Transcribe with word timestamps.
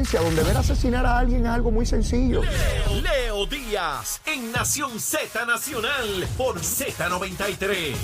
violencia, 0.00 0.20
donde 0.20 0.42
ver 0.42 0.56
asesinar 0.56 1.04
a 1.04 1.18
alguien 1.18 1.42
es 1.44 1.50
algo 1.50 1.70
muy 1.70 1.84
sencillo. 1.84 2.42
Leo, 2.42 3.02
Leo 3.02 3.46
Díaz 3.46 4.20
en 4.26 4.50
Nación 4.50 4.98
Z 4.98 5.44
Nacional 5.44 6.26
por 6.36 6.60
Z93. 6.60 7.94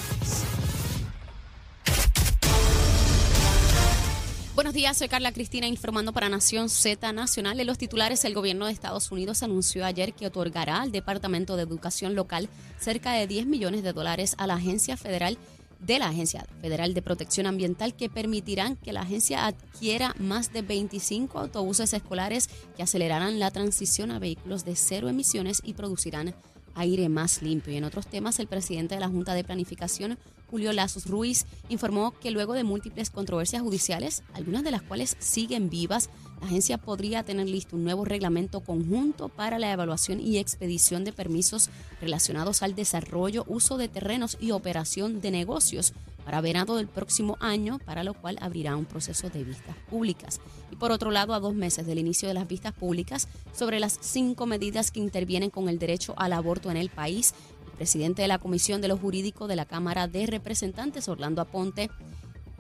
Buenos 4.54 4.72
días, 4.72 4.96
soy 4.96 5.09
Carla 5.09 5.32
Cristina 5.32 5.67
informando 5.67 6.12
para 6.12 6.29
Nación 6.29 6.69
Z 6.71 7.12
Nacional. 7.12 7.61
En 7.61 7.67
los 7.67 7.79
titulares, 7.79 8.25
el 8.25 8.35
gobierno 8.35 8.67
de 8.67 8.73
Estados 8.73 9.13
Unidos 9.13 9.43
anunció 9.43 9.85
ayer 9.85 10.15
que 10.15 10.27
otorgará 10.27 10.81
al 10.81 10.93
Departamento 10.93 11.57
de 11.57 11.63
Educación 11.63 12.15
Local 12.15 12.49
cerca 12.79 13.13
de 13.13 13.27
10 13.27 13.47
millones 13.47 13.83
de 13.83 13.93
dólares 13.93 14.35
a 14.39 14.47
la 14.47 14.55
Agencia 14.55 14.97
Federal 14.97 15.37
de 15.37 15.55
la 15.98 16.08
Agencia 16.08 16.46
Federal 16.61 16.95
de 16.95 17.02
Protección 17.02 17.46
Ambiental 17.46 17.95
que 17.95 18.08
permitirán 18.08 18.76
que 18.76 18.93
la 18.93 19.02
agencia 19.02 19.46
adquiera 19.46 20.14
más 20.18 20.52
de 20.52 20.62
25 20.62 21.38
autobuses 21.38 21.93
escolares 21.93 22.48
que 22.76 22.82
acelerarán 22.82 23.38
la 23.38 23.50
transición 23.50 24.11
a 24.11 24.18
vehículos 24.18 24.64
de 24.64 24.76
cero 24.76 25.08
emisiones 25.08 25.62
y 25.64 25.75
producirán 25.75 26.34
aire 26.76 27.08
más 27.08 27.43
limpio. 27.43 27.72
Y 27.72 27.76
en 27.76 27.85
otros 27.85 28.07
temas, 28.07 28.39
el 28.39 28.46
presidente 28.46 28.94
de 28.94 29.00
la 29.00 29.08
Junta 29.08 29.34
de 29.34 29.43
Planificación, 29.43 30.18
Julio 30.48 30.72
Lazos 30.72 31.07
Ruiz, 31.07 31.46
informó 31.68 32.12
que 32.12 32.30
luego 32.30 32.53
de 32.53 32.62
múltiples 32.62 33.11
controversias 33.11 33.62
judiciales, 33.62 34.22
algunas 34.33 34.62
de 34.62 34.70
las 34.70 34.83
cuales 34.83 35.17
siguen 35.19 35.69
vivas, 35.69 36.08
la 36.41 36.47
agencia 36.47 36.78
podría 36.78 37.25
tener 37.25 37.48
listo 37.48 37.77
un 37.77 37.84
nuevo 37.84 38.05
reglamento 38.05 38.61
conjunto 38.61 39.28
para 39.28 39.58
la 39.58 39.72
evaluación 39.72 40.20
y 40.20 40.39
expedición 40.39 41.03
de 41.03 41.12
permisos 41.12 41.70
relacionados 42.00 42.62
al 42.62 42.75
desarrollo, 42.75 43.45
uso 43.48 43.78
de 43.78 43.89
terrenos 43.89 44.36
y 44.41 44.53
operación 44.53 45.20
de 45.20 45.31
negocios 45.31 45.95
para 46.27 46.41
verano 46.41 46.75
del 46.75 46.89
próximo 46.89 47.36
año, 47.39 47.78
para 47.78 48.03
lo 48.03 48.12
cual 48.12 48.36
abrirá 48.41 48.75
un 48.75 48.84
proceso 48.84 49.30
de 49.30 49.44
vistas 49.44 49.77
públicas. 49.89 50.41
Y 50.72 50.77
por 50.77 50.91
otro 50.91 51.12
lado, 51.12 51.33
a 51.34 51.41
dos 51.41 51.55
meses 51.55 51.86
del 51.86 52.00
inicio 52.00 52.27
de 52.27 52.34
las 52.34 52.48
vistas 52.48 52.72
públicas 52.72 53.28
sobre 53.55 53.78
las 53.78 53.97
cinco 54.00 54.44
medidas 54.44 54.91
que 54.91 54.98
intervienen 54.98 55.50
con 55.50 55.69
el 55.69 55.78
derecho 55.78 56.14
al 56.17 56.33
aborto 56.33 56.69
en 56.69 56.78
el 56.78 56.91
país, 56.91 57.33
el 57.67 57.73
presidente 57.77 58.23
de 58.23 58.28
la 58.28 58.41
Comisión 58.41 58.81
de 58.81 58.89
lo 58.89 58.97
Jurídico 58.97 59.47
de 59.47 59.55
la 59.55 59.67
Cámara 59.67 60.09
de 60.09 60.27
Representantes, 60.27 61.06
Orlando 61.09 61.42
Aponte, 61.42 61.91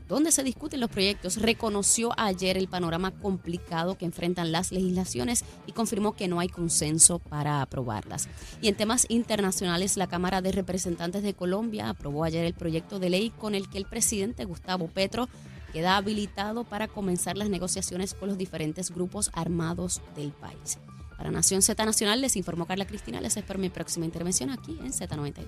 donde 0.08 0.32
se 0.32 0.42
discuten 0.42 0.80
los 0.80 0.90
proyectos, 0.90 1.36
reconoció 1.36 2.12
ayer 2.16 2.56
el 2.56 2.68
panorama 2.68 3.10
complicado 3.10 3.96
que 3.96 4.04
enfrentan 4.04 4.52
las 4.52 4.72
legislaciones 4.72 5.44
y 5.66 5.72
confirmó 5.72 6.14
que 6.14 6.28
no 6.28 6.40
hay 6.40 6.48
consenso 6.48 7.18
para 7.18 7.62
aprobarlas. 7.62 8.28
Y 8.62 8.68
en 8.68 8.76
temas 8.76 9.06
internacionales, 9.08 9.96
la 9.96 10.06
Cámara 10.06 10.42
de 10.42 10.52
Representantes 10.52 11.22
de 11.22 11.34
Colombia 11.34 11.88
aprobó 11.88 12.24
ayer 12.24 12.44
el 12.44 12.54
proyecto 12.54 12.98
de 12.98 13.10
ley 13.10 13.30
con 13.30 13.54
el 13.54 13.68
que 13.68 13.78
el 13.78 13.86
presidente 13.86 14.44
Gustavo 14.44 14.88
Petro 14.88 15.28
queda 15.72 15.96
habilitado 15.96 16.64
para 16.64 16.88
comenzar 16.88 17.36
las 17.36 17.50
negociaciones 17.50 18.14
con 18.14 18.28
los 18.28 18.38
diferentes 18.38 18.90
grupos 18.90 19.30
armados 19.34 20.00
del 20.16 20.32
país. 20.32 20.78
Para 21.16 21.30
Nación 21.30 21.62
Z 21.62 21.82
Nacional 21.84 22.20
les 22.20 22.36
informó 22.36 22.66
Carla 22.66 22.86
Cristina. 22.86 23.20
Les 23.20 23.36
espero 23.36 23.58
mi 23.58 23.70
próxima 23.70 24.04
intervención 24.04 24.50
aquí 24.50 24.78
en 24.82 24.92
Z93. 24.92 25.44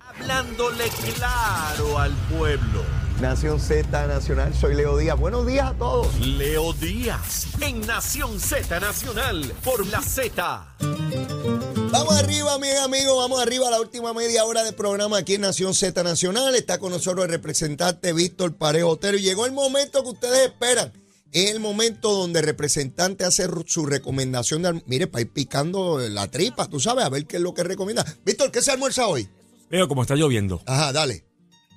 Hablándole 0.00 0.84
claro 1.14 1.98
al 1.98 2.12
pueblo. 2.36 2.82
Nación 3.20 3.60
Z 3.60 4.06
Nacional, 4.06 4.54
soy 4.54 4.74
Leo 4.74 4.96
Díaz. 4.96 5.18
Buenos 5.18 5.46
días 5.46 5.70
a 5.70 5.74
todos. 5.74 6.18
Leo 6.18 6.72
Díaz 6.72 7.46
en 7.60 7.80
Nación 7.86 8.40
Z 8.40 8.80
Nacional 8.80 9.52
por 9.62 9.86
la 9.86 10.00
Z. 10.00 10.66
Vamos 11.90 12.16
arriba, 12.16 12.58
mis 12.58 12.74
amigos, 12.78 13.16
vamos 13.18 13.40
arriba 13.40 13.68
a 13.68 13.70
la 13.70 13.80
última 13.80 14.14
media 14.14 14.46
hora 14.46 14.64
de 14.64 14.72
programa 14.72 15.18
aquí 15.18 15.34
en 15.34 15.42
Nación 15.42 15.74
Z 15.74 16.02
Nacional. 16.02 16.54
Está 16.54 16.78
con 16.78 16.90
nosotros 16.90 17.26
el 17.26 17.30
representante 17.30 18.14
Víctor 18.14 18.56
Parejo 18.56 18.88
Otero. 18.88 19.18
Y 19.18 19.22
llegó 19.22 19.44
el 19.44 19.52
momento 19.52 20.02
que 20.02 20.08
ustedes 20.08 20.48
esperan. 20.48 21.01
Es 21.32 21.50
el 21.50 21.60
momento 21.60 22.12
donde 22.12 22.40
el 22.40 22.46
representante 22.46 23.24
hace 23.24 23.46
su 23.66 23.86
recomendación 23.86 24.62
de 24.62 24.82
mire, 24.86 25.06
para 25.06 25.22
ir 25.22 25.32
picando 25.32 25.98
la 25.98 26.30
tripa, 26.30 26.68
tú 26.68 26.78
sabes, 26.78 27.04
a 27.04 27.08
ver 27.08 27.26
qué 27.26 27.36
es 27.36 27.42
lo 27.42 27.54
que 27.54 27.62
recomienda. 27.64 28.04
Víctor, 28.24 28.50
¿qué 28.52 28.60
se 28.60 28.70
almuerza 28.70 29.06
hoy? 29.06 29.28
Veo 29.70 29.88
como 29.88 30.02
está 30.02 30.14
lloviendo. 30.14 30.60
Ajá, 30.66 30.92
dale. 30.92 31.24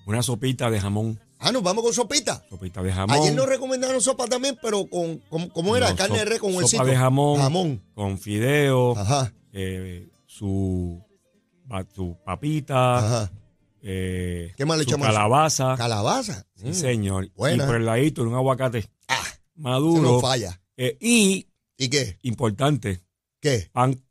Una 0.06 0.22
sopita 0.22 0.70
de 0.70 0.80
jamón. 0.82 1.20
Ah, 1.40 1.52
nos 1.52 1.64
vamos 1.64 1.84
con 1.84 1.94
sopita. 1.94 2.44
Sopita 2.50 2.82
de 2.84 2.92
jamón. 2.92 3.16
Ayer 3.18 3.34
nos 3.34 3.48
recomendaron 3.48 4.02
sopa 4.02 4.26
también, 4.28 4.58
pero 4.62 4.86
con, 4.88 5.20
con 5.30 5.48
¿cómo 5.50 5.76
era? 5.78 5.90
No, 5.90 5.96
Carne 5.96 6.16
de 6.20 6.24
sop- 6.24 6.30
res 6.30 6.40
con 6.40 6.52
sopa 6.52 6.64
huesito. 6.64 6.86
de 6.86 6.96
jamón. 6.98 7.40
Jamón. 7.40 7.84
Con 7.94 8.18
fideo. 8.20 8.98
Ajá, 8.98 9.34
eh, 9.54 10.08
su, 10.26 11.02
su 11.94 12.18
papita. 12.26 12.98
ajá. 12.98 13.32
eh, 13.82 14.54
¿Qué 14.58 14.66
más 14.66 14.78
le 14.78 14.84
echamos? 14.84 15.08
calabaza. 15.08 15.76
Calabaza. 15.78 16.46
Sí, 16.56 16.68
Mm, 16.68 16.74
señor. 16.74 17.30
buena. 17.36 17.64
Y 17.64 17.68
por 17.68 17.76
el 17.78 17.86
ladito 17.86 18.24
un 18.24 18.34
aguacate 18.34 18.90
Maduro. 19.56 20.02
no 20.02 20.20
falla. 20.20 20.62
Eh, 20.78 20.98
y, 21.00 21.48
¿Y 21.78 21.90
qué? 21.90 22.18
importante, 22.24 23.02
¿Qué? 23.42 23.70
pan 23.72 24.02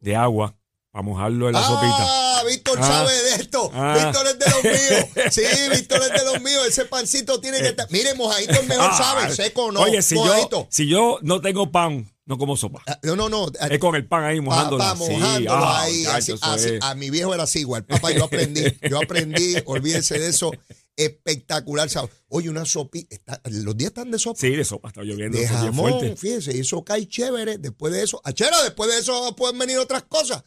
de 0.00 0.16
agua 0.16 0.56
para 0.90 1.02
mojarlo 1.02 1.48
en 1.48 1.54
la 1.54 1.60
ah, 1.60 1.68
sopita. 1.68 2.44
Víctor 2.48 2.78
Ah. 2.80 2.86
sabe 2.86 3.12
de 3.14 3.34
esto. 3.36 3.70
Ah. 3.74 3.94
Víctor 4.04 4.26
es 4.28 4.38
de 4.38 4.50
los 4.50 4.64
míos. 4.64 5.30
Sí, 5.32 5.42
Víctor 5.76 6.00
es 6.02 6.12
de 6.20 6.24
los 6.32 6.40
míos. 6.42 6.66
Ese 6.68 6.84
pancito 6.84 7.40
tiene 7.40 7.58
que 7.58 7.68
estar. 7.68 7.86
Mire, 7.90 8.14
mojadito 8.14 8.52
es 8.52 8.66
mejor, 8.66 8.88
Ah, 8.90 8.96
¿sabe? 8.96 9.34
Seco 9.34 9.72
no. 9.72 9.80
Oye, 9.80 10.00
si 10.02 10.14
mojadito. 10.14 10.60
yo, 10.62 10.66
si 10.70 10.86
yo 10.88 11.18
no 11.22 11.40
tengo 11.40 11.70
pan, 11.72 12.10
no 12.24 12.38
como 12.38 12.56
sopa. 12.56 12.82
Ah, 12.86 12.98
No, 13.02 13.16
no, 13.16 13.28
no. 13.28 13.46
Es 13.70 13.78
con 13.78 13.94
el 13.96 14.06
pan 14.06 14.24
ahí 14.24 14.40
mojándolo. 14.40 14.78
Papá, 14.78 14.94
mojándolo 14.94 15.66
ahí. 15.66 15.98
muchacho, 16.04 16.34
así- 16.40 16.66
así. 16.68 16.78
A 16.82 16.94
mi 16.94 17.10
viejo 17.10 17.34
era 17.34 17.44
así 17.44 17.60
igual. 17.60 17.84
Papá, 17.84 18.12
yo 18.12 18.24
aprendí. 18.24 18.62
Yo 18.88 18.98
aprendí. 19.02 19.56
Olvídese 19.66 20.18
de 20.18 20.28
eso. 20.28 20.50
Espectacular. 20.96 21.88
¿sabe? 21.90 22.08
Oye, 22.28 22.48
una 22.48 22.64
sopita. 22.64 23.40
Los 23.44 23.76
días 23.76 23.90
están 23.90 24.10
de 24.10 24.18
sopa. 24.18 24.40
Sí, 24.40 24.50
de 24.50 24.64
sopa, 24.64 24.88
está 24.88 25.02
lloviendo. 25.02 25.38
de 25.38 25.46
jamón, 25.46 25.92
fuerte. 25.92 26.16
fíjese, 26.16 26.56
y 26.56 26.60
eso 26.60 26.84
cae 26.84 27.06
chévere. 27.06 27.58
Después 27.58 27.92
de 27.92 28.02
eso, 28.02 28.20
achera, 28.24 28.62
después 28.62 28.90
de 28.90 28.98
eso 28.98 29.36
pueden 29.36 29.58
venir 29.58 29.78
otras 29.78 30.04
cosas. 30.04 30.42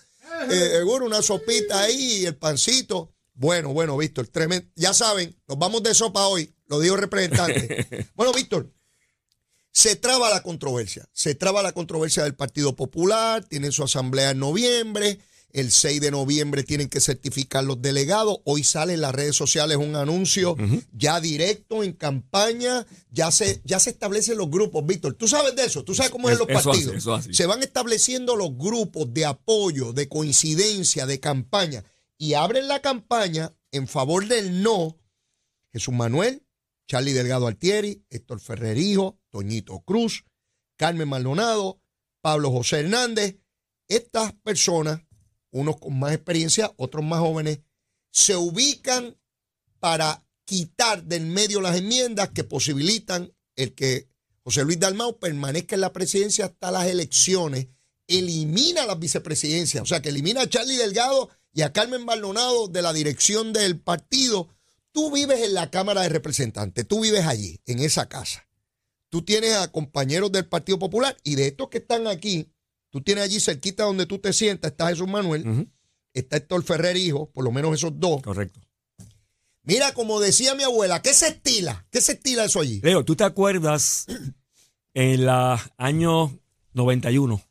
Eh, 0.50 0.70
seguro, 0.78 1.06
una 1.06 1.22
sopita 1.22 1.82
ahí, 1.82 2.26
el 2.26 2.36
pancito. 2.36 3.14
Bueno, 3.34 3.74
bueno, 3.74 3.98
Víctor, 3.98 4.28
tremendo. 4.28 4.68
Ya 4.76 4.94
saben, 4.94 5.36
nos 5.48 5.58
vamos 5.58 5.82
de 5.84 5.94
sopa 5.94 6.28
hoy, 6.28 6.54
lo 6.68 6.80
dijo 6.80 6.96
el 6.96 7.02
representante. 7.02 8.08
bueno, 8.16 8.34
Víctor, 8.34 8.72
se 9.72 9.96
traba 9.96 10.30
la 10.30 10.44
controversia. 10.44 11.08
Se 11.14 11.36
traba 11.36 11.64
la 11.64 11.72
controversia 11.72 12.24
del 12.24 12.36
Partido 12.36 12.76
Popular, 12.76 13.46
tienen 13.46 13.72
su 13.72 13.84
asamblea 13.84 14.32
en 14.32 14.40
noviembre. 14.40 15.20
El 15.52 15.72
6 15.72 16.02
de 16.02 16.12
noviembre 16.12 16.64
tienen 16.64 16.90
que 16.90 17.02
certificar 17.02 17.64
los 17.64 17.82
delegados. 17.82 18.40
Hoy 18.44 18.64
sale 18.64 18.94
en 18.94 19.02
las 19.02 19.14
redes 19.14 19.36
sociales 19.36 19.78
un 19.78 19.96
anuncio 19.96 20.56
ya 20.92 21.20
directo 21.20 21.84
en 21.84 21.94
campaña. 21.94 22.86
Ya 23.12 23.32
se, 23.32 23.62
ya 23.64 23.80
se 23.80 23.90
establecen 23.90 24.38
los 24.38 24.50
grupos, 24.50 24.86
Víctor. 24.86 25.16
¿Tú 25.16 25.28
sabes 25.28 25.56
de 25.56 25.66
eso? 25.66 25.84
¿Tú 25.84 25.96
sabes 25.96 26.12
cómo 26.12 26.30
es 26.30 26.38
los 26.38 26.48
eso 26.48 26.70
partidos? 26.70 26.96
eso. 26.96 27.22
Se 27.34 27.46
van 27.46 27.64
estableciendo 27.64 28.36
los 28.36 28.56
grupos 28.56 29.14
de 29.14 29.26
apoyo, 29.26 29.94
de 29.94 30.08
coincidencia, 30.08 31.06
de 31.06 31.20
campaña. 31.20 31.84
Y 32.18 32.34
abren 32.34 32.68
la 32.68 32.82
campaña 32.82 33.56
en 33.72 33.88
favor 33.88 34.28
del 34.28 34.62
no 34.62 34.98
Jesús 35.72 35.94
Manuel, 35.94 36.46
Charlie 36.88 37.14
Delgado 37.14 37.48
Altieri, 37.48 38.04
Héctor 38.10 38.40
Ferrerijo, 38.40 39.20
Toñito 39.30 39.80
Cruz, 39.82 40.26
Carmen 40.78 41.08
Maldonado, 41.08 41.82
Pablo 42.22 42.52
José 42.52 42.80
Hernández. 42.80 43.38
Estas 43.88 44.34
personas, 44.34 45.02
unos 45.52 45.78
con 45.78 45.98
más 45.98 46.14
experiencia, 46.14 46.72
otros 46.78 47.04
más 47.04 47.20
jóvenes, 47.20 47.60
se 48.12 48.36
ubican 48.36 49.18
para 49.80 50.24
quitar 50.46 51.04
del 51.04 51.26
medio 51.26 51.62
las 51.62 51.78
enmiendas 51.78 52.30
que 52.30 52.44
posibilitan 52.44 53.34
el 53.56 53.76
que 53.76 54.10
José 54.44 54.64
Luis 54.64 54.80
Dalmau 54.80 55.20
permanezca 55.20 55.76
en 55.76 55.82
la 55.82 55.94
presidencia 55.94 56.46
hasta 56.46 56.72
las 56.72 56.88
elecciones, 56.88 57.68
elimina 58.08 58.86
las 58.86 58.98
vicepresidencias, 58.98 59.84
o 59.84 59.86
sea, 59.86 60.02
que 60.02 60.10
elimina 60.10 60.42
a 60.42 60.50
Charlie 60.50 60.78
Delgado 60.78 61.30
y 61.54 61.62
a 61.62 61.72
Carmen 61.72 62.04
Maldonado 62.04 62.68
de 62.68 62.82
la 62.82 62.94
dirección 62.94 63.54
del 63.54 63.80
partido. 63.80 64.50
Tú 64.92 65.12
vives 65.12 65.42
en 65.42 65.54
la 65.54 65.70
Cámara 65.70 66.02
de 66.02 66.10
Representantes, 66.10 66.88
tú 66.88 67.02
vives 67.02 67.26
allí, 67.26 67.60
en 67.66 67.80
esa 67.80 68.10
casa. 68.10 68.48
Tú 69.10 69.24
tienes 69.24 69.54
a 69.56 69.72
compañeros 69.72 70.32
del 70.32 70.48
Partido 70.48 70.80
Popular 70.80 71.16
y 71.24 71.36
de 71.36 71.48
estos 71.48 71.70
que 71.70 71.80
están 71.80 72.08
aquí, 72.08 72.52
tú 72.90 73.02
tienes 73.02 73.24
allí 73.24 73.40
cerquita 73.40 73.84
donde 73.84 74.06
tú 74.06 74.20
te 74.20 74.34
sientas, 74.34 74.72
está 74.72 74.88
Jesús 74.90 75.08
Manuel, 75.08 75.68
está 76.14 76.38
Héctor 76.38 76.64
Ferrer 76.64 76.98
hijo, 76.98 77.30
por 77.32 77.44
lo 77.44 77.52
menos 77.52 77.74
esos 77.74 78.00
dos. 78.00 78.22
Correcto. 78.22 78.60
Mira, 79.64 79.94
como 79.94 80.20
decía 80.20 80.56
mi 80.56 80.64
abuela, 80.64 81.02
¿qué 81.02 81.14
se 81.14 81.28
estila? 81.28 81.86
¿Qué 81.92 82.02
se 82.02 82.14
estila 82.14 82.46
eso 82.46 82.60
allí? 82.62 82.80
Leo, 82.82 83.06
¿tú 83.06 83.16
te 83.16 83.24
acuerdas 83.24 84.06
en 84.94 85.26
los 85.26 85.60
años 85.78 86.32
91, 86.74 87.42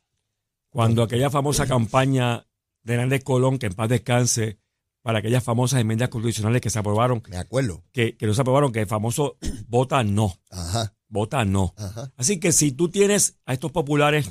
cuando 0.69 1.03
aquella 1.03 1.29
famosa 1.29 1.65
campaña 1.67 2.45
de 2.83 2.93
Hernández 2.93 3.23
Colón, 3.23 3.57
que 3.59 3.67
en 3.67 3.73
paz 3.73 3.89
descanse, 3.89 4.59
para 5.01 5.19
aquellas 5.19 5.43
famosas 5.43 5.79
enmiendas 5.79 6.09
constitucionales 6.09 6.61
que 6.61 6.69
se 6.69 6.77
aprobaron, 6.79 7.23
Me 7.29 7.37
acuerdo. 7.37 7.83
que, 7.93 8.17
que 8.17 8.25
no 8.27 8.33
se 8.33 8.41
aprobaron, 8.41 8.73
que 8.73 8.81
el 8.81 8.87
famoso 8.87 9.37
vota 9.67 10.03
no, 10.03 10.37
Ajá, 10.49 10.93
vota 11.07 11.45
no. 11.45 11.73
ajá. 11.77 12.11
Así 12.17 12.39
que 12.39 12.51
si 12.51 12.73
tú 12.73 12.89
tienes 12.89 13.37
a 13.45 13.53
estos 13.53 13.71
populares 13.71 14.29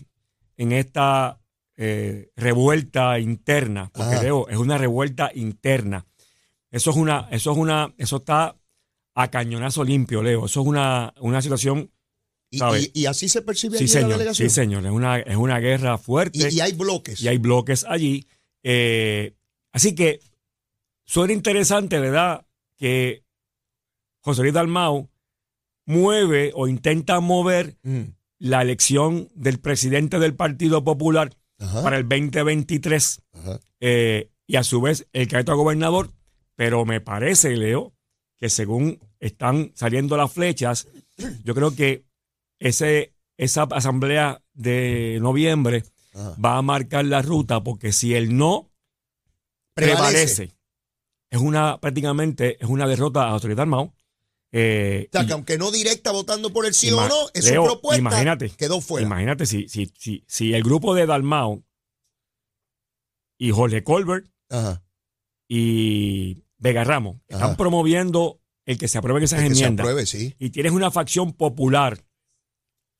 en 0.58 0.72
esta 0.72 1.40
eh, 1.76 2.31
revuelta 2.37 3.19
interna, 3.19 3.90
porque 3.94 4.14
Ajá. 4.16 4.22
Leo, 4.25 4.46
es 4.49 4.58
una 4.58 4.76
revuelta 4.76 5.31
interna. 5.34 6.05
Eso 6.70 6.90
es 6.90 6.96
una, 6.96 7.28
eso 7.31 7.52
es 7.52 7.56
una, 7.56 7.94
eso 7.96 8.16
está 8.19 8.55
a 9.14 9.31
cañonazo 9.31 9.84
limpio, 9.84 10.22
Leo. 10.22 10.44
Eso 10.46 10.60
es 10.60 10.66
una, 10.66 11.14
una 11.20 11.40
situación 11.40 11.90
Y, 12.50 12.58
¿Sabe? 12.58 12.81
y- 12.93 13.00
y 13.02 13.06
así 13.06 13.28
se 13.28 13.43
percibe 13.43 13.78
Sí, 13.78 13.84
allí 13.84 13.93
en 13.93 13.94
la 13.94 14.00
señor. 14.00 14.19
delegación. 14.19 14.49
Sí, 14.50 14.55
señor. 14.55 14.84
Es 14.87 14.93
una, 14.93 15.19
es 15.20 15.37
una 15.37 15.58
guerra 15.60 15.99
fuerte. 15.99 16.38
Y, 16.50 16.56
y 16.56 16.61
hay 16.61 16.72
bloques. 16.72 17.20
y 17.22 17.28
hay 17.28 17.38
bloques 17.38 17.84
allí. 17.88 18.26
Eh, 18.62 19.34
así 19.72 19.94
que 19.94 20.20
suena 21.04 21.32
interesante, 21.32 21.99
¿verdad? 22.00 22.44
Que 22.76 23.25
José 24.20 24.43
Luis 24.43 24.54
Dalmau 24.54 25.08
mueve 25.87 26.52
o 26.54 26.66
intenta 26.69 27.20
mover 27.20 27.76
Mm. 27.82 28.02
La 28.38 28.62
elección 28.62 29.29
del 29.35 29.58
presidente 29.58 30.19
del 30.19 30.35
Partido 30.35 30.85
Popular 30.85 31.35
Ajá, 31.58 31.82
para 31.82 31.96
el 31.99 32.08
2023 32.08 33.23
ajá. 33.32 33.61
eh, 33.81 34.31
y 34.46 34.56
a 34.56 34.62
su 34.62 34.81
vez 34.81 35.06
el 35.12 35.26
candidato 35.29 35.52
a 35.52 35.56
gobernador, 35.56 36.11
pero 36.55 36.85
me 36.85 37.00
parece, 37.00 37.56
Leo, 37.56 37.93
que 38.38 38.49
según 38.49 39.00
están 39.20 39.73
saliendo 39.75 40.17
las 40.17 40.32
flechas, 40.32 40.87
yo 41.44 41.55
creo 41.55 41.75
que 41.75 42.05
ese, 42.61 43.12
esa 43.37 43.64
asamblea 43.64 44.40
de 44.55 45.19
noviembre 45.20 45.85
Ajá. 46.14 46.35
va 46.43 46.56
a 46.58 46.62
marcar 46.62 47.05
la 47.05 47.23
ruta 47.23 47.62
porque 47.62 47.93
si 47.93 48.14
el 48.14 48.37
no 48.37 48.70
Prevalece. 49.75 50.05
prevalece, 50.46 50.55
es 51.31 51.40
una 51.40 51.79
prácticamente 51.81 52.56
es 52.62 52.69
una 52.69 52.87
derrota 52.87 53.25
a 53.25 53.31
Autoridad 53.31 53.61
Armado. 53.62 53.93
Eh, 54.52 55.08
O 55.08 55.12
sea, 55.12 55.22
y- 55.22 55.26
que 55.26 55.32
aunque 55.34 55.58
no 55.58 55.70
directa 55.70 56.10
votando 56.10 56.50
por 56.52 56.64
el 56.64 56.72
sí 56.74 56.90
o 56.90 57.06
no, 57.06 57.14
es 57.34 57.44
Leo, 57.44 57.62
su 57.62 57.66
propuesta 57.68 57.98
imagínate, 58.00 58.48
quedó 58.50 58.80
fuera. 58.80 59.06
imagínate 59.06 59.44
si, 59.46 59.68
si, 59.68 59.92
si, 59.98 60.24
si 60.26 60.54
el 60.54 60.62
grupo 60.62 60.94
de 60.94 61.04
Dalmao 61.06 61.62
y 63.38 63.50
Jorge 63.50 63.84
Colbert 63.84 64.26
Ajá. 64.50 64.82
y 65.48 66.44
Vega 66.58 66.84
Ramos 66.84 67.16
están 67.28 67.56
promoviendo 67.56 68.40
el 68.66 68.78
que 68.78 68.88
se 68.88 68.98
aprueben 68.98 69.22
esas 69.22 69.40
se 69.40 69.46
enmiendas 69.46 69.84
apruebe, 69.84 70.06
sí. 70.06 70.34
y 70.38 70.50
tienes 70.50 70.72
una 70.72 70.90
facción 70.90 71.32
popular 71.32 71.98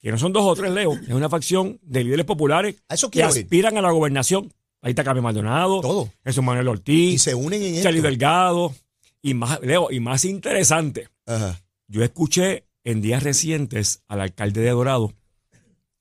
que 0.00 0.10
no 0.12 0.18
son 0.18 0.32
dos 0.32 0.44
o 0.44 0.54
tres, 0.54 0.70
Leo, 0.70 0.92
es 0.94 1.08
una 1.10 1.28
facción 1.28 1.78
de 1.82 2.04
líderes 2.04 2.24
populares 2.24 2.76
A 2.88 2.94
eso 2.94 3.10
que 3.10 3.18
ir. 3.18 3.24
aspiran 3.24 3.76
a 3.78 3.82
la 3.82 3.90
gobernación. 3.90 4.52
Ahí 4.80 4.90
está 4.90 5.02
Carmen 5.02 5.24
Maldonado, 5.24 5.80
Todo. 5.80 6.12
Jesús 6.24 6.44
Manuel 6.44 6.66
Y 6.66 6.70
Ortiz, 6.70 7.22
se 7.22 7.34
unen 7.34 7.60
en 7.60 7.82
Charlie 7.82 7.98
esto. 7.98 8.08
Delgado, 8.08 8.74
y 9.20 9.34
más, 9.34 9.60
Leo, 9.60 9.90
y 9.90 9.98
más 9.98 10.24
interesante, 10.24 11.08
Ajá. 11.28 11.62
yo 11.86 12.02
escuché 12.02 12.66
en 12.84 13.00
días 13.02 13.22
recientes 13.22 14.02
al 14.08 14.20
alcalde 14.20 14.60
de 14.62 14.70
Dorado, 14.70 15.12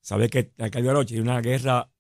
sabe 0.02 0.30
que 0.30 0.52
el 0.58 0.64
alcalde 0.66 0.84
de 0.84 0.88
Dorado 0.88 1.06
tiene 1.06 1.22
una 1.24 1.42
guerra 1.42 1.92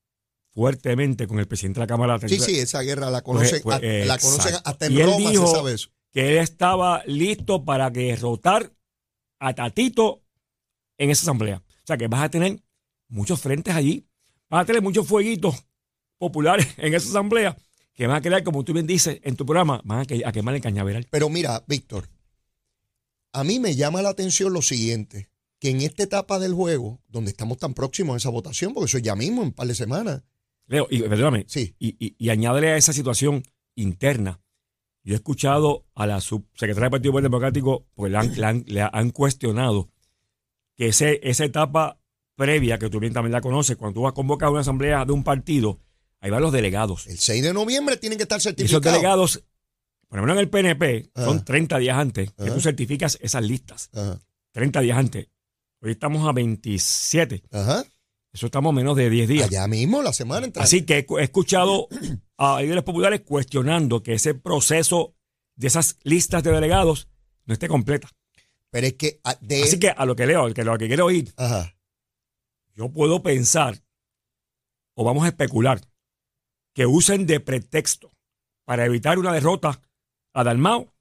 fuertemente 0.51 1.27
con 1.27 1.39
el 1.39 1.47
presidente 1.47 1.79
de 1.79 1.83
la 1.83 1.87
Cámara 1.87 2.19
Sí, 2.27 2.39
sí, 2.39 2.57
esa 2.59 2.81
guerra 2.81 3.11
la 3.11 3.21
conocen, 3.21 3.61
Pues, 3.61 3.75
a- 3.75 3.79
pues, 3.79 4.07
la 4.07 4.17
conocen 4.17 4.55
hasta 4.63 4.85
en 4.87 4.93
Y 4.93 5.01
él 5.01 5.11
Roma, 5.11 5.29
dijo- 5.29 5.47
se 5.47 5.55
sabe 5.55 5.73
eso. 5.73 5.89
que 6.11 6.29
él 6.31 6.37
estaba 6.37 7.03
listo 7.05 7.63
para 7.63 7.89
derrotar 7.91 8.73
a 9.39 9.53
Tatito 9.53 10.23
en 10.97 11.11
esa 11.11 11.23
asamblea. 11.23 11.57
O 11.67 11.85
sea 11.85 11.97
que 11.97 12.07
vas 12.07 12.23
a 12.23 12.29
tener 12.29 12.59
muchos 13.09 13.39
frentes 13.39 13.75
allí, 13.75 14.07
vas 14.49 14.63
a 14.63 14.65
tener 14.65 14.81
muchos 14.81 15.05
fueguitos 15.05 15.55
populares 16.17 16.67
en 16.77 16.93
esa 16.95 17.09
asamblea 17.09 17.55
que 17.93 18.07
van 18.07 18.15
a 18.17 18.21
crear, 18.21 18.43
como 18.43 18.63
tú 18.63 18.73
bien 18.73 18.87
dices 18.87 19.19
en 19.23 19.35
tu 19.35 19.45
programa, 19.45 19.81
van 19.83 19.99
a, 19.99 20.05
que- 20.05 20.23
a 20.25 20.31
quemar 20.31 20.55
el 20.55 20.61
cañaveral. 20.61 21.05
Pero 21.11 21.29
mira, 21.29 21.63
Víctor, 21.67 22.07
a 23.39 23.43
mí 23.43 23.59
me 23.59 23.75
llama 23.75 24.01
la 24.01 24.09
atención 24.09 24.53
lo 24.53 24.61
siguiente, 24.61 25.29
que 25.59 25.69
en 25.69 25.81
esta 25.81 26.03
etapa 26.03 26.39
del 26.39 26.53
juego, 26.53 27.01
donde 27.07 27.31
estamos 27.31 27.57
tan 27.57 27.73
próximos 27.73 28.13
a 28.13 28.17
esa 28.17 28.29
votación, 28.29 28.73
porque 28.73 28.85
eso 28.87 28.97
es 28.97 29.03
ya 29.03 29.15
mismo, 29.15 29.41
en 29.41 29.47
un 29.49 29.53
par 29.53 29.67
de 29.67 29.75
semanas, 29.75 30.23
Leo, 30.67 30.87
y 30.89 31.01
perdóname, 31.01 31.45
sí, 31.47 31.75
y, 31.79 31.95
y, 32.05 32.15
y 32.17 32.29
añádele 32.29 32.71
a 32.71 32.77
esa 32.77 32.91
situación 32.93 33.43
interna. 33.75 34.41
Yo 35.03 35.13
he 35.13 35.15
escuchado 35.15 35.85
a 35.95 36.05
la 36.05 36.19
subsecretaria 36.19 36.83
del 36.85 36.91
Partido 36.91 37.11
Popular 37.13 37.23
Democrático, 37.31 37.87
pues 37.95 38.11
le 38.11 38.17
han, 38.17 38.35
le 38.35 38.45
han- 38.45 38.63
le 38.67 38.81
han 38.91 39.11
cuestionado 39.11 39.89
que 40.75 40.87
ese, 40.89 41.21
esa 41.23 41.45
etapa 41.45 42.01
previa, 42.35 42.77
que 42.77 42.89
tú 42.89 42.99
bien 42.99 43.13
también 43.13 43.31
la 43.31 43.39
conoces, 43.41 43.77
cuando 43.77 43.95
tú 43.95 44.01
vas 44.01 44.11
a 44.11 44.13
convocar 44.15 44.49
una 44.49 44.59
asamblea 44.61 45.05
de 45.05 45.13
un 45.13 45.23
partido, 45.23 45.79
ahí 46.19 46.29
van 46.29 46.41
los 46.41 46.51
delegados. 46.51 47.07
el 47.07 47.17
6 47.17 47.41
de 47.43 47.53
noviembre 47.53 47.95
tienen 47.97 48.17
que 48.17 48.23
estar 48.23 48.37
Y 48.37 48.39
esos 48.39 48.43
certificados. 48.55 48.83
delegados, 48.83 49.43
por 50.07 50.17
lo 50.19 50.23
menos 50.23 50.37
en 50.37 50.39
el 50.43 50.49
PNP, 50.49 51.11
son 51.15 51.37
Ajá. 51.37 51.45
30 51.45 51.77
días 51.79 51.97
antes 51.97 52.31
que 52.33 52.43
Ajá. 52.43 52.53
tú 52.53 52.61
certificas 52.61 53.17
esas 53.21 53.43
listas. 53.43 53.89
Ajá, 53.93 54.19
30 54.51 54.81
días 54.81 54.97
antes. 54.97 55.27
Hoy 55.81 55.91
estamos 55.91 56.27
a 56.27 56.31
27. 56.31 57.43
ajá, 57.51 57.85
Eso 58.33 58.45
estamos 58.47 58.71
a 58.71 58.75
menos 58.75 58.95
de 58.95 59.09
10 59.09 59.27
días. 59.27 59.47
allá 59.47 59.67
mismo, 59.67 60.01
la 60.01 60.13
semana 60.13 60.45
entra. 60.47 60.63
Así 60.63 60.85
que 60.85 61.05
he 61.07 61.23
escuchado 61.23 61.87
a 62.37 62.61
líderes 62.61 62.83
populares 62.83 63.21
cuestionando 63.21 64.01
que 64.03 64.13
ese 64.13 64.33
proceso 64.33 65.15
de 65.55 65.67
esas 65.67 65.97
listas 66.03 66.43
de 66.43 66.51
delegados 66.51 67.09
no 67.45 67.53
esté 67.53 67.67
completa. 67.67 68.09
Pero 68.69 68.87
es 68.87 68.93
que 68.93 69.19
ah, 69.23 69.37
de... 69.41 69.63
Así 69.63 69.79
que 69.79 69.89
a 69.89 70.05
lo 70.05 70.15
que 70.15 70.25
leo, 70.25 70.53
que 70.53 70.63
lo 70.63 70.77
que 70.77 70.87
quiero 70.87 71.05
oír, 71.05 71.33
Ajá, 71.37 71.75
yo 72.75 72.89
puedo 72.91 73.21
pensar 73.23 73.81
o 74.95 75.03
vamos 75.03 75.25
a 75.25 75.29
especular 75.29 75.81
que 76.73 76.85
usen 76.85 77.25
de 77.25 77.39
pretexto 77.39 78.11
para 78.65 78.85
evitar 78.85 79.17
una 79.19 79.31
derrota 79.33 79.81
a 80.39 80.43
Dalmau 80.43 80.91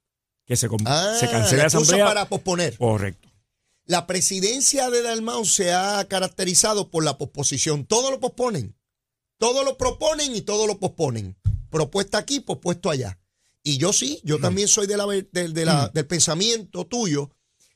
que 0.46 0.56
se, 0.56 0.68
Ah, 0.86 1.16
se 1.18 1.28
cancele 1.28 1.58
la 1.58 1.64
excusa 1.64 1.82
asamblea. 1.94 2.06
para 2.06 2.28
posponer. 2.28 2.78
Correcto. 2.78 3.28
La 3.84 4.06
presidencia 4.06 4.90
de 4.90 5.02
Dalmau 5.02 5.44
se 5.44 5.72
ha 5.72 6.04
caracterizado 6.08 6.90
por 6.90 7.04
la 7.04 7.18
posposición. 7.18 7.84
Todo 7.84 8.10
lo 8.10 8.20
posponen. 8.20 8.76
Todo 9.38 9.64
lo 9.64 9.76
proponen 9.76 10.34
y 10.34 10.40
todo 10.42 10.66
lo 10.66 10.78
posponen. 10.78 11.36
Propuesta 11.70 12.18
aquí, 12.18 12.40
pospuesto 12.40 12.90
allá. 12.90 13.18
Y 13.62 13.78
yo 13.78 13.92
sí, 13.92 14.20
yo 14.24 14.38
también 14.38 14.68
soy 14.68 14.86
de 14.86 14.96
la, 14.96 15.06
del- 15.06 15.52
de 15.52 15.64
la- 15.64 15.88
del 15.88 16.06
pensamiento 16.06 16.86
tuyo 16.86 17.30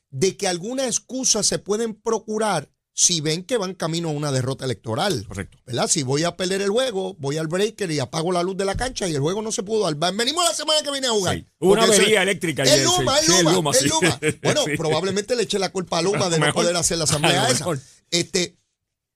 de 0.09 0.37
que 0.37 0.47
algunas 0.47 0.87
excusas 0.87 1.45
se 1.45 1.59
pueden 1.59 1.93
procurar 1.93 2.69
si 2.93 3.21
ven 3.21 3.43
que 3.43 3.57
van 3.57 3.73
camino 3.73 4.09
a 4.09 4.11
una 4.11 4.31
derrota 4.31 4.65
electoral. 4.65 5.25
Correcto. 5.27 5.57
¿Verdad? 5.65 5.87
Si 5.87 6.03
voy 6.03 6.23
a 6.25 6.35
perder 6.35 6.61
el 6.61 6.69
juego, 6.69 7.15
voy 7.19 7.37
al 7.37 7.47
breaker 7.47 7.89
y 7.89 7.99
apago 7.99 8.31
la 8.31 8.43
luz 8.43 8.57
de 8.57 8.65
la 8.65 8.75
cancha 8.75 9.07
y 9.07 9.15
el 9.15 9.21
juego 9.21 9.41
no 9.41 9.51
se 9.51 9.63
pudo 9.63 9.89
dar. 9.89 9.95
Venimos 10.13 10.43
la 10.43 10.53
semana 10.53 10.81
que 10.83 10.91
viene 10.91 11.07
a 11.07 11.11
jugar. 11.11 11.37
Sí. 11.37 11.47
Hubo 11.59 11.71
una 11.73 11.83
avería 11.83 12.21
eléctrica. 12.23 12.63
ayer, 12.63 12.83
Luma, 12.85 13.17
Sí, 13.19 13.31
Luma, 13.43 13.73
sí. 13.73 13.87
Luma. 13.87 14.19
Bueno, 14.43 14.65
Sí. 14.65 14.71
probablemente 14.77 15.35
le 15.35 15.43
eche 15.43 15.57
la 15.57 15.71
culpa 15.71 15.99
a 15.99 16.01
Luma 16.01 16.29
de 16.29 16.39
no 16.39 16.51
poder 16.53 16.75
hacer 16.75 16.97
la 16.97 17.05
asamblea 17.05 17.47
esa. 17.49 17.65
Este, 18.11 18.57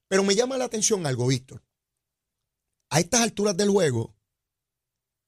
pero 0.07 0.23
me 0.23 0.35
llama 0.35 0.57
la 0.57 0.65
atención 0.65 1.05
algo, 1.05 1.27
Víctor. 1.27 1.61
A 2.89 2.99
estas 3.01 3.21
alturas 3.21 3.57
del 3.57 3.69
juego, 3.69 4.14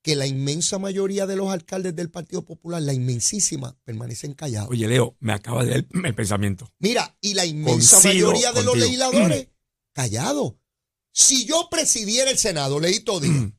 que 0.07 0.15
la 0.15 0.25
inmensa 0.25 0.80
mayoría 0.80 1.27
de 1.27 1.36
los 1.36 1.51
alcaldes 1.51 1.94
del 1.94 2.09
Partido 2.09 2.45
Popular, 2.45 2.81
la 2.81 2.94
inmensísima, 2.94 3.77
permanecen 3.83 4.36
callados. 4.36 4.69
Oye, 4.71 4.88
Leo, 4.88 5.18
me 5.19 5.33
acaba 5.33 5.65
de 5.65 5.71
dar 5.71 5.80
el, 5.80 6.06
el 6.06 6.15
pensamiento. 6.15 6.74
Mira, 6.80 7.18
y 7.19 7.33
la 7.33 7.45
inmensa 7.45 8.00
mayoría 8.01 8.54
de 8.54 8.63
los 8.63 8.77
legisladores, 8.77 9.50
callados. 9.92 10.54
Si 11.12 11.45
yo 11.45 11.68
presidiera 11.69 12.31
el 12.31 12.37
Senado, 12.37 12.80
Leito 12.80 13.19
Díaz, 13.19 13.52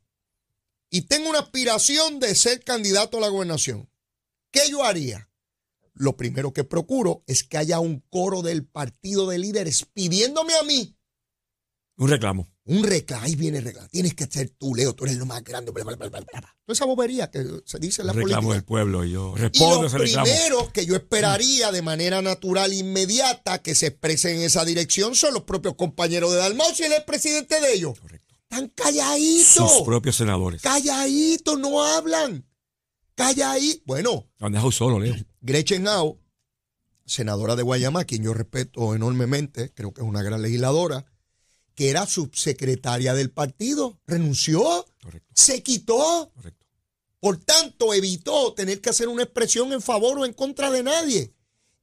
y 0.88 1.02
tengo 1.02 1.28
una 1.28 1.40
aspiración 1.40 2.18
de 2.18 2.34
ser 2.34 2.64
candidato 2.64 3.18
a 3.18 3.20
la 3.20 3.28
gobernación, 3.28 3.90
¿qué 4.50 4.70
yo 4.70 4.84
haría? 4.84 5.30
Lo 5.92 6.16
primero 6.16 6.54
que 6.54 6.64
procuro 6.64 7.24
es 7.26 7.44
que 7.44 7.58
haya 7.58 7.78
un 7.78 8.00
coro 8.08 8.40
del 8.40 8.64
partido 8.64 9.28
de 9.28 9.36
líderes 9.36 9.84
pidiéndome 9.92 10.54
a 10.54 10.62
mí 10.62 10.96
Un 11.98 12.08
reclamo. 12.08 12.48
Un 12.68 12.84
reclamo. 12.84 13.24
Ahí 13.24 13.34
viene 13.34 13.58
el 13.58 13.64
reclamo. 13.64 13.88
Tienes 13.88 14.14
que 14.14 14.26
ser 14.26 14.50
tú, 14.50 14.74
Leo, 14.74 14.94
tú 14.94 15.04
eres 15.04 15.16
lo 15.16 15.26
más 15.26 15.42
grande. 15.42 15.70
Bla, 15.72 15.82
bla, 15.84 15.96
bla, 15.96 16.08
bla, 16.08 16.20
bla. 16.20 16.56
Toda 16.64 16.74
esa 16.74 16.84
bobería 16.84 17.30
que 17.30 17.44
se 17.64 17.78
dice 17.78 18.02
en 18.02 18.06
la 18.08 18.12
reclamo 18.12 18.48
política. 18.48 18.54
del 18.54 18.64
pueblo. 18.64 19.04
Y 19.04 19.10
yo 19.12 19.34
Y 19.36 19.40
respondo 19.40 19.80
lo 19.82 19.86
ese 19.88 19.98
reclamo. 19.98 20.24
primero 20.26 20.72
que 20.72 20.86
yo 20.86 20.94
esperaría 20.94 21.72
de 21.72 21.82
manera 21.82 22.22
natural, 22.22 22.72
inmediata, 22.72 23.60
que 23.62 23.74
se 23.74 23.86
expresen 23.88 24.36
en 24.36 24.42
esa 24.42 24.64
dirección 24.64 25.14
son 25.14 25.34
los 25.34 25.42
propios 25.42 25.74
compañeros 25.74 26.30
de 26.32 26.38
Dalmau, 26.38 26.74
si 26.74 26.84
él 26.84 26.92
es 26.92 27.02
presidente 27.04 27.60
de 27.60 27.72
ellos. 27.74 27.98
Correcto. 27.98 28.34
Están 28.50 28.68
calladitos. 28.68 29.72
Sus 29.72 29.82
propios 29.82 30.16
senadores. 30.16 30.62
Calladitos, 30.62 31.58
no 31.58 31.82
hablan. 31.82 32.46
Calladitos. 33.14 33.82
Bueno, 33.86 34.28
Lo 34.38 34.46
han 34.46 34.52
dejado 34.52 34.70
solo, 34.72 34.98
Leo. 35.00 35.14
Gretchen 35.40 35.86
Howe, 35.88 36.18
senadora 37.04 37.56
de 37.56 37.62
Guayama, 37.62 38.00
a 38.00 38.04
quien 38.04 38.22
yo 38.22 38.34
respeto 38.34 38.94
enormemente, 38.94 39.72
creo 39.74 39.92
que 39.92 40.02
es 40.02 40.06
una 40.06 40.22
gran 40.22 40.40
legisladora, 40.42 41.04
que 41.78 41.90
era 41.90 42.06
subsecretaria 42.08 43.14
del 43.14 43.30
partido, 43.30 44.00
renunció, 44.04 44.84
Correcto, 45.00 45.28
se 45.32 45.62
quitó. 45.62 46.32
correcto. 46.34 46.66
Por 47.20 47.36
tanto, 47.36 47.94
evitó 47.94 48.52
tener 48.54 48.80
que 48.80 48.90
hacer 48.90 49.06
una 49.06 49.22
expresión 49.22 49.72
en 49.72 49.80
favor 49.80 50.18
o 50.18 50.24
en 50.26 50.32
contra 50.32 50.72
de 50.72 50.82
nadie. 50.82 51.32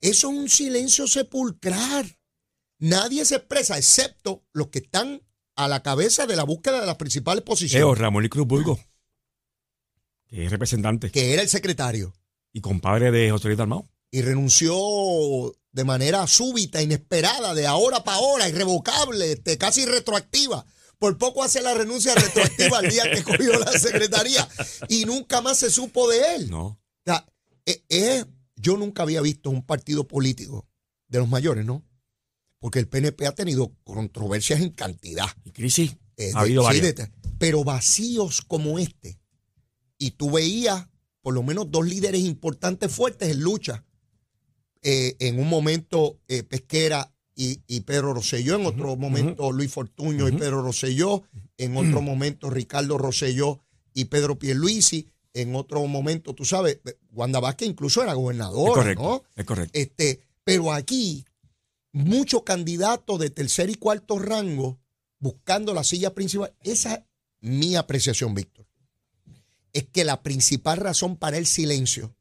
Eso 0.02 0.30
es 0.30 0.38
un 0.38 0.50
silencio 0.50 1.08
sepulcral. 1.08 2.18
Nadie 2.78 3.24
se 3.24 3.36
expresa, 3.38 3.78
excepto 3.78 4.44
los 4.52 4.68
que 4.68 4.80
están 4.80 5.22
a 5.56 5.70
la 5.70 5.82
cabeza 5.82 6.28
de 6.28 6.36
la 6.36 6.44
búsqueda 6.44 6.82
de 6.82 6.88
las 6.88 6.98
principales 6.98 7.46
posiciones, 7.46 7.98
Ramón 7.98 8.26
y 8.26 8.28
Cruz 8.30 8.46
Burgo, 8.46 8.78
que 10.28 10.44
es 10.44 10.52
representante 10.52 11.10
que 11.10 11.32
era 11.32 11.42
el 11.42 11.48
secretario, 11.48 12.14
y 12.52 12.60
compadre 12.60 13.12
de 13.12 13.32
José 13.32 13.48
Luis 13.48 13.58
Dalmau. 13.58 13.88
y 14.12 14.22
renunció 14.24 14.76
de 15.76 15.84
manera 15.84 16.26
súbita, 16.26 16.82
inesperada, 16.82 17.54
de 17.54 17.68
ahora 17.68 18.04
para 18.04 18.18
ahora, 18.18 18.48
irrevocable, 18.48 19.34
este, 19.34 19.58
casi 19.58 19.86
retroactiva. 19.86 20.66
Por 20.98 21.18
poco 21.18 21.44
hace 21.44 21.62
la 21.62 21.74
renuncia 21.74 22.16
retroactiva 22.16 22.80
al 22.80 22.90
día 22.90 23.04
que 23.14 23.24
cogió 23.24 23.60
la 23.60 23.72
secretaría 23.74 24.48
y 24.88 25.04
nunca 25.06 25.42
más 25.42 25.58
se 25.60 25.70
supo 25.70 26.10
de 26.10 26.36
él. 26.36 26.50
No. 26.50 26.66
O 26.68 26.80
sea, 27.06 27.26
eh, 27.66 27.84
eh, 27.90 28.26
yo 28.56 28.78
nunca 28.78 29.04
había 29.04 29.20
visto 29.22 29.50
un 29.50 29.64
partido 29.66 30.08
político 30.08 30.66
de 31.10 31.20
los 31.20 31.28
mayores, 31.28 31.66
¿no? 31.66 31.84
porque 32.60 32.80
el 32.80 32.88
PNP 32.88 33.28
ha 33.28 33.36
tenido 33.36 33.74
controversias 33.84 34.60
en 34.62 34.70
cantidad. 34.72 35.28
Y 35.44 35.52
crisis, 35.52 35.98
Eh, 36.18 36.32
ha 36.34 36.40
de- 36.40 36.46
habido 36.46 36.62
sí, 36.64 36.66
varias. 36.68 36.96
de- 36.96 37.12
pero 37.38 37.64
vacíos 37.66 38.42
como 38.42 38.80
este. 38.80 39.20
Y 40.00 40.12
tú 40.12 40.32
veías 40.32 40.88
por 41.22 41.34
lo 41.36 41.44
menos 41.44 41.70
dos 41.70 41.86
líderes 41.86 42.22
importantes 42.22 42.92
fuertes 42.92 43.30
en 43.30 43.42
lucha. 43.42 43.84
Eh, 44.88 45.16
en 45.18 45.40
un 45.40 45.50
momento 45.50 46.20
eh, 46.28 46.44
Pesquera 46.44 47.12
y, 47.34 47.60
y 47.66 47.80
Pedro 47.80 48.14
Rosselló, 48.14 48.56
en 48.56 48.68
otro 48.68 48.96
momento 48.96 49.52
Luis 49.52 49.72
Fortuño 49.72 50.28
y. 50.28 50.38
Pedro 50.38 50.62
Rosselló, 50.62 51.24
en 51.58 51.76
otro 51.76 52.04
momento 52.04 52.52
Ricardo 52.52 53.00
Rosselló 53.00 53.62
y 53.96 54.06
Pedro 54.06 54.38
Pierluisi, 54.38 55.10
en 55.34 55.56
otro 55.56 55.84
momento, 55.88 56.36
tú 56.36 56.46
sabes, 56.46 56.82
Wanda 57.12 57.40
Vázquez 57.40 57.68
incluso 57.68 58.04
era 58.04 58.12
Es 58.12 58.18
gobernadora, 58.18 58.74
correcto. 58.74 59.02
¿no? 59.02 59.24
Es 59.36 59.46
correcto. 59.46 59.72
Este, 59.74 60.22
pero 60.44 60.72
aquí, 60.72 61.26
muchos 61.92 62.44
candidatos 62.44 63.20
de 63.20 63.32
tercer 63.32 63.72
y 63.72 63.76
cuarto 63.76 64.20
rango 64.20 64.80
buscando 65.18 65.74
la 65.74 65.84
silla 65.84 66.14
principal. 66.14 66.54
Esa 66.62 66.94
es 66.94 67.00
mi 67.42 67.76
apreciación, 67.76 68.36
Víctor. 68.36 68.68
Es 69.74 69.88
que 69.88 70.06
la 70.06 70.22
principal 70.22 70.78
razón 70.78 71.18
para 71.18 71.40
el 71.40 71.48
silencio 71.48 72.16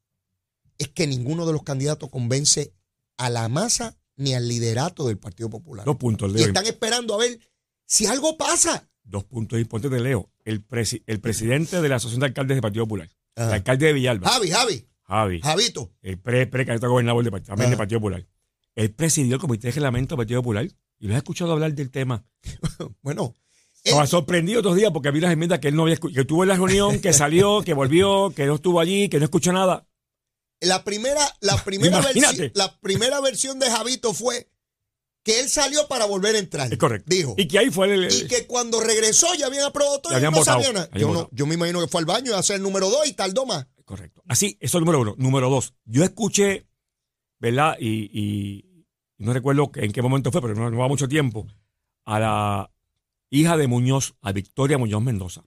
es 0.78 0.88
que 0.88 1.06
ninguno 1.06 1.46
de 1.46 1.52
los 1.52 1.62
candidatos 1.62 2.10
convence 2.10 2.72
a 3.16 3.30
la 3.30 3.48
masa 3.48 3.96
ni 4.16 4.34
al 4.34 4.48
liderato 4.48 5.06
del 5.06 5.18
Partido 5.18 5.50
Popular. 5.50 5.84
Dos 5.84 5.96
puntos, 5.96 6.30
y 6.30 6.34
Leo. 6.34 6.46
están 6.46 6.66
esperando 6.66 7.14
a 7.14 7.18
ver 7.18 7.38
si 7.86 8.06
algo 8.06 8.36
pasa. 8.36 8.88
Dos 9.02 9.24
puntos 9.24 9.58
importantes 9.60 10.00
Leo. 10.00 10.30
El, 10.44 10.66
presi- 10.66 11.02
el 11.06 11.20
presidente 11.20 11.80
de 11.80 11.88
la 11.88 11.96
Asociación 11.96 12.20
de 12.20 12.26
Alcaldes 12.26 12.54
del 12.56 12.62
Partido 12.62 12.84
Popular, 12.84 13.08
el 13.36 13.42
Ajá. 13.42 13.54
alcalde 13.54 13.86
de 13.86 13.92
Villalba, 13.92 14.28
Javi, 14.28 14.50
Javi, 14.50 14.86
Javi, 15.02 15.40
Javito. 15.40 15.92
el 16.02 16.18
pre, 16.18 16.46
pre 16.46 16.64
gobernador 16.78 17.24
del, 17.24 17.42
también 17.42 17.70
del 17.70 17.78
Partido 17.78 18.00
Popular. 18.00 18.26
Él 18.74 18.90
presidió 18.92 19.34
el 19.34 19.40
Comité 19.40 19.68
de 19.68 19.72
Reglamento 19.72 20.14
del 20.14 20.18
Partido 20.24 20.40
Popular 20.42 20.66
y 20.98 21.06
lo 21.06 21.14
he 21.14 21.16
escuchado 21.16 21.52
hablar 21.52 21.74
del 21.74 21.90
tema. 21.90 22.24
Bueno, 23.02 23.34
Estaba 23.82 24.06
sorprendido 24.06 24.60
otros 24.60 24.76
días 24.76 24.90
porque 24.92 25.08
había 25.08 25.20
unas 25.20 25.32
enmiendas 25.32 25.58
que 25.58 25.68
él 25.68 25.74
no 25.76 25.82
había 25.82 25.94
escuchado, 25.94 26.14
que 26.14 26.20
estuvo 26.22 26.42
en 26.42 26.48
la 26.48 26.54
reunión, 26.56 27.00
que 27.00 27.12
salió, 27.12 27.60
que 27.62 27.74
volvió, 27.74 28.30
que 28.34 28.46
no 28.46 28.54
estuvo 28.54 28.80
allí, 28.80 29.08
que 29.10 29.18
no 29.18 29.24
escuchó 29.24 29.52
nada. 29.52 29.86
La 30.64 30.84
primera, 30.84 31.20
la 31.40 31.56
primera, 31.64 31.98
Imagínate. 31.98 32.52
la 32.54 32.78
primera 32.80 33.20
versión 33.20 33.58
de 33.58 33.70
Javito 33.70 34.14
fue 34.14 34.48
que 35.22 35.40
él 35.40 35.48
salió 35.48 35.88
para 35.88 36.04
volver 36.04 36.36
a 36.36 36.38
entrar. 36.38 36.72
Es 36.72 36.78
correcto. 36.78 37.06
Dijo. 37.08 37.34
Y 37.38 37.48
que 37.48 37.58
ahí 37.58 37.70
fue 37.70 37.92
el. 37.92 38.12
Y 38.12 38.26
que 38.28 38.46
cuando 38.46 38.80
regresó 38.80 39.34
ya 39.34 39.46
habían 39.46 39.64
aprobado 39.64 40.00
todo 40.00 40.18
y 40.18 40.22
no 40.22 40.30
votado, 40.30 40.62
sabía 40.62 40.72
nada. 40.72 40.90
Yo, 40.94 41.06
no, 41.06 41.12
votado. 41.14 41.30
yo 41.32 41.46
me 41.46 41.54
imagino 41.54 41.80
que 41.80 41.88
fue 41.88 42.00
al 42.00 42.06
baño 42.06 42.34
a 42.34 42.38
hacer 42.38 42.56
el 42.56 42.62
número 42.62 42.90
dos 42.90 43.06
y 43.06 43.14
tardó 43.14 43.46
más. 43.46 43.66
Correcto. 43.84 44.22
Así, 44.28 44.56
eso 44.60 44.78
es 44.78 44.80
número 44.80 45.00
uno. 45.00 45.14
Número 45.18 45.50
dos, 45.50 45.74
yo 45.84 46.04
escuché, 46.04 46.66
¿verdad? 47.38 47.76
Y, 47.78 48.10
y 48.12 48.86
no 49.18 49.32
recuerdo 49.32 49.70
en 49.74 49.92
qué 49.92 50.02
momento 50.02 50.30
fue, 50.30 50.40
pero 50.42 50.54
no, 50.54 50.70
no 50.70 50.78
va 50.78 50.88
mucho 50.88 51.08
tiempo, 51.08 51.46
a 52.04 52.20
la 52.20 52.70
hija 53.30 53.56
de 53.56 53.66
Muñoz, 53.66 54.14
a 54.20 54.32
Victoria 54.32 54.78
Muñoz 54.78 55.02
Mendoza. 55.02 55.44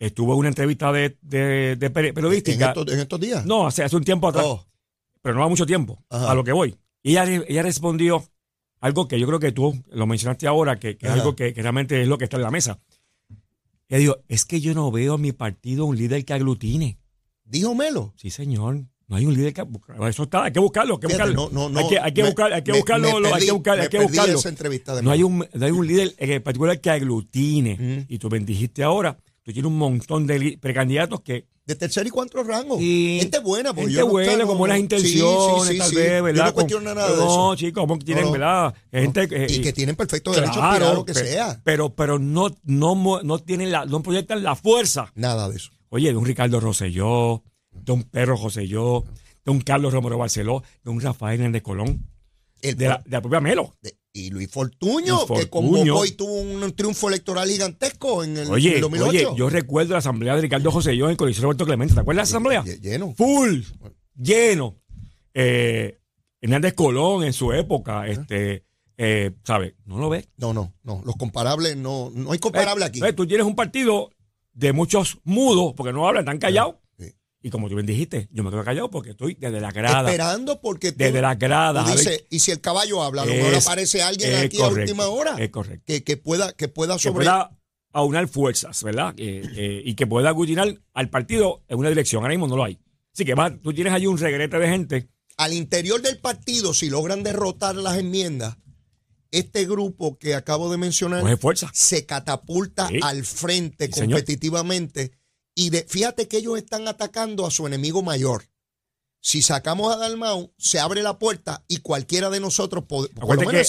Estuvo 0.00 0.32
en 0.32 0.38
una 0.40 0.48
entrevista 0.48 0.90
de, 0.90 1.16
de- 1.22 1.76
de 1.76 1.92
peri- 1.92 2.08
En 2.08 2.14
periodística. 2.14 2.68
estos, 2.70 2.90
en 2.92 2.98
estos 2.98 3.20
días. 3.20 3.46
No, 3.46 3.66
hace, 3.68 3.84
hace 3.84 3.94
un 3.96 4.02
tiempo 4.02 4.26
atrás, 4.28 4.44
Oh, 4.48 4.66
pero 5.22 5.34
no 5.36 5.42
va 5.42 5.48
mucho 5.48 5.66
tiempo, 5.66 6.02
Ajá. 6.08 6.32
a 6.32 6.34
lo 6.34 6.42
que 6.42 6.52
voy. 6.52 6.74
Y 7.02 7.10
ella, 7.12 7.24
ella 7.46 7.62
respondió 7.62 8.24
algo 8.80 9.06
que 9.06 9.20
yo 9.20 9.26
creo 9.26 9.38
que 9.38 9.52
tú 9.52 9.80
lo 9.90 10.06
mencionaste 10.06 10.46
ahora, 10.46 10.78
que, 10.80 10.96
que 10.96 11.06
es 11.06 11.12
algo 11.12 11.36
que, 11.36 11.52
que 11.54 11.62
realmente 11.62 12.00
es 12.02 12.08
lo 12.08 12.16
que 12.18 12.24
está 12.24 12.38
en 12.38 12.42
la 12.44 12.50
mesa. 12.50 12.80
Ella 13.88 13.98
dijo, 13.98 14.16
es 14.28 14.44
que 14.44 14.60
yo 14.60 14.72
no 14.74 14.90
veo 14.90 15.14
a 15.14 15.18
mi 15.18 15.32
partido 15.32 15.84
un 15.84 15.96
líder 15.96 16.24
que 16.24 16.32
aglutine. 16.32 16.98
dijo 17.44 17.74
Melo. 17.74 18.14
Sí, 18.16 18.30
señor. 18.30 18.82
No 19.08 19.16
hay 19.16 19.26
un 19.26 19.34
líder 19.34 19.52
que 19.52 19.66
eso 20.08 20.22
está, 20.22 20.44
hay 20.44 20.52
que 20.52 20.60
buscarlo, 20.60 20.94
hay 20.94 21.00
que 21.00 21.08
Fíjate, 21.08 21.30
buscarlo. 21.32 21.50
no, 21.52 21.68
no, 21.68 21.74
no, 21.74 21.78
hay 21.80 21.88
que, 21.88 21.98
hay 21.98 22.12
que 22.14 22.22
me- 22.22 22.28
buscar, 22.28 22.52
hay 22.52 22.62
que 22.62 22.70
me- 22.72 22.78
buscarlo, 22.78 23.20
me 23.20 23.28
hay 23.32 23.44
que 23.44 23.50
buscar, 23.52 23.76
me 23.76 23.82
hay 23.82 23.88
que 23.88 23.98
perdí 23.98 24.06
buscarlo. 24.32 25.02
No 25.02 25.10
hay 25.10 25.22
un, 25.24 25.44
no 25.52 25.66
hay 25.66 25.72
un 25.72 25.86
líder 25.86 26.14
en 26.16 26.42
particular 26.42 26.80
que 26.80 26.90
aglutine. 26.90 28.06
Y 28.08 28.18
tú 28.18 28.30
me 28.30 28.38
dijiste 28.38 28.84
ahora, 28.84 29.18
tú 29.50 29.54
tienes 29.54 29.70
un 29.70 29.78
montón 29.78 30.26
de 30.26 30.58
precandidatos 30.60 31.20
que 31.20 31.46
De 31.66 31.74
tercer 31.76 32.06
y 32.06 32.10
cuarto 32.10 32.42
rango. 32.42 32.78
Sí. 32.78 33.18
Gente 33.20 33.38
buena. 33.38 33.70
porque 33.74 33.82
gente 33.90 34.00
yo 34.00 34.06
buena, 34.08 34.36
no, 34.38 34.46
con 34.46 34.58
buenas 34.58 34.78
no. 34.78 34.82
intenciones, 34.82 35.66
Sí, 35.68 35.72
sí, 35.74 35.78
tal 35.78 35.92
vez. 35.94 36.22
¿verdad? 36.22 36.34
Yo 36.44 36.44
no 36.46 36.54
cuestiono 36.54 36.94
nada 36.94 37.10
de 37.10 37.16
no, 37.16 37.22
eso. 37.52 37.56
chicos, 37.56 37.82
como 37.82 37.98
que 37.98 38.04
tienen, 38.06 38.24
No, 38.24 38.28
no. 38.28 38.32
¿verdad? 38.32 38.74
Gente 38.90 39.28
Y 39.48 39.60
que 39.60 39.72
tienen 39.72 39.94
perfecto 39.96 40.32
derecho 40.32 40.62
a 40.62 40.78
lo 40.78 41.04
que 41.04 41.12
pe- 41.14 41.24
sea. 41.24 41.60
Pero, 41.64 41.94
pero 41.94 42.18
no, 42.18 42.48
no, 42.64 43.20
no 43.22 43.38
tienen 43.38 43.70
la, 43.70 43.84
no 43.84 44.02
proyectan 44.02 44.42
la 44.42 44.56
fuerza. 44.56 45.12
Nada 45.14 45.48
de 45.48 45.56
eso. 45.56 45.70
Oye, 45.90 46.10
de 46.10 46.16
un 46.16 46.24
Ricardo 46.26 46.58
Rosselló, 46.60 47.42
de 47.72 47.92
un 47.92 48.02
Pedro 48.04 48.36
Rosselló, 48.36 49.04
de 49.44 49.50
un 49.50 49.60
Carlos 49.60 49.92
Romero 49.92 50.18
Barceló, 50.18 50.62
de 50.84 50.90
un 50.90 51.00
Rafael 51.00 51.40
Hernández 51.40 51.62
Colón, 51.62 52.04
El 52.62 52.76
de 52.76 52.88
la, 52.88 52.98
de 53.04 53.10
la 53.10 53.20
propia 53.20 53.40
Melo. 53.40 53.74
de- 53.82 53.96
y 54.12 54.30
Luis 54.30 54.50
Fortuño, 54.50 55.24
Luis 55.28 55.40
que 55.42 55.50
convocó 55.50 56.04
y 56.04 56.12
tuvo 56.12 56.32
un 56.40 56.72
triunfo 56.74 57.08
electoral 57.08 57.48
gigantesco 57.48 58.24
en 58.24 58.36
el, 58.36 58.46
en 58.48 58.52
Oye, 58.52 58.74
el 58.76 58.80
2008. 58.80 59.08
oye, 59.30 59.38
yo 59.38 59.48
recuerdo 59.50 59.92
la 59.92 59.98
asamblea 59.98 60.34
de 60.34 60.42
Ricardo 60.42 60.70
Rosselló 60.70 61.04
en 61.06 61.12
el 61.12 61.16
Coliseo 61.16 61.44
Roberto 61.44 61.64
Clemente. 61.64 61.94
¿Te 61.94 62.00
acuerdas 62.00 62.28
de 62.28 62.32
la 62.32 62.36
asamblea? 62.38 62.64
Lle- 62.64 62.80
Lleno. 62.80 63.14
Full, 63.14 63.60
lleno. 64.16 64.76
Eh, 65.34 65.98
Hernández 66.40 66.74
Colón 66.74 67.22
en 67.24 67.32
su 67.32 67.52
época, 67.52 68.06
este, 68.08 68.64
eh, 68.96 69.30
¿sabes? 69.44 69.74
No 69.84 69.98
lo 69.98 70.08
ves. 70.08 70.28
No, 70.38 70.52
no, 70.52 70.74
no. 70.82 71.02
Los 71.04 71.16
comparables, 71.16 71.76
no, 71.76 72.10
no 72.12 72.32
hay 72.32 72.38
comparable 72.38 72.84
Eh, 72.84 72.88
aquí. 72.88 73.00
tú 73.14 73.26
tienes 73.26 73.46
un 73.46 73.54
partido 73.54 74.10
de 74.52 74.72
muchos 74.72 75.18
mudos, 75.22 75.74
porque 75.76 75.92
no 75.92 76.08
hablan, 76.08 76.22
están 76.24 76.38
callados. 76.38 76.76
Y 77.42 77.48
como 77.50 77.68
tú 77.68 77.74
bien 77.74 77.86
dijiste, 77.86 78.28
yo 78.32 78.42
me 78.44 78.50
quedo 78.50 78.62
callado 78.64 78.90
porque 78.90 79.10
estoy 79.10 79.34
desde 79.34 79.60
la 79.60 79.70
grada. 79.72 80.10
Esperando 80.10 80.60
porque 80.60 80.92
tú, 80.92 80.98
Desde 80.98 81.22
las 81.22 81.38
gradas. 81.38 81.84
tú 81.86 81.90
a 81.90 81.94
ver- 81.94 82.04
dices, 82.04 82.24
y 82.28 82.38
si 82.40 82.50
el 82.50 82.60
caballo 82.60 83.02
habla, 83.02 83.22
a 83.22 83.26
lo 83.26 83.32
mejor 83.32 83.54
aparece 83.54 84.02
alguien 84.02 84.34
aquí 84.36 84.58
a 84.58 84.64
correcto, 84.68 84.80
última 84.92 85.08
hora 85.08 85.36
Es 85.38 85.48
correcto. 85.50 85.84
que, 85.86 86.04
que 86.04 86.16
pueda, 86.18 86.52
que 86.52 86.68
pueda 86.68 86.94
Que 86.96 87.00
sobre. 87.04 87.24
pueda 87.24 87.56
aunar 87.92 88.28
fuerzas, 88.28 88.82
¿verdad? 88.84 89.14
Eh, 89.16 89.42
eh, 89.56 89.82
y 89.84 89.94
que 89.94 90.06
pueda 90.06 90.28
aglutinar 90.28 90.78
al 90.92 91.08
partido 91.08 91.62
en 91.68 91.78
una 91.78 91.88
dirección. 91.88 92.22
Ahora 92.22 92.32
mismo 92.34 92.46
no 92.46 92.56
lo 92.56 92.64
hay. 92.64 92.78
Así 93.14 93.24
que 93.24 93.34
va, 93.34 93.50
tú 93.56 93.72
tienes 93.72 93.92
allí 93.94 94.06
un 94.06 94.18
regrete 94.18 94.58
de 94.58 94.68
gente. 94.68 95.08
Al 95.38 95.54
interior 95.54 96.02
del 96.02 96.18
partido, 96.18 96.74
si 96.74 96.90
logran 96.90 97.22
derrotar 97.22 97.74
las 97.74 97.96
enmiendas, 97.98 98.58
este 99.30 99.64
grupo 99.64 100.18
que 100.18 100.34
acabo 100.34 100.70
de 100.70 100.76
mencionar 100.76 101.38
fuerza. 101.38 101.70
se 101.72 102.04
catapulta 102.04 102.88
Sí. 102.88 103.00
al 103.02 103.24
frente 103.24 103.86
Sí, 103.86 103.92
señor. 104.00 104.18
Y 105.60 105.68
de, 105.68 105.84
fíjate 105.86 106.26
que 106.26 106.38
ellos 106.38 106.56
están 106.56 106.88
atacando 106.88 107.44
a 107.46 107.50
su 107.50 107.66
enemigo 107.66 108.00
mayor. 108.02 108.44
Si 109.20 109.42
sacamos 109.42 109.94
a 109.94 109.98
Dalmau, 109.98 110.54
se 110.56 110.80
abre 110.80 111.02
la 111.02 111.18
puerta 111.18 111.62
y 111.68 111.80
cualquiera 111.80 112.30
de 112.30 112.40
nosotros 112.40 112.84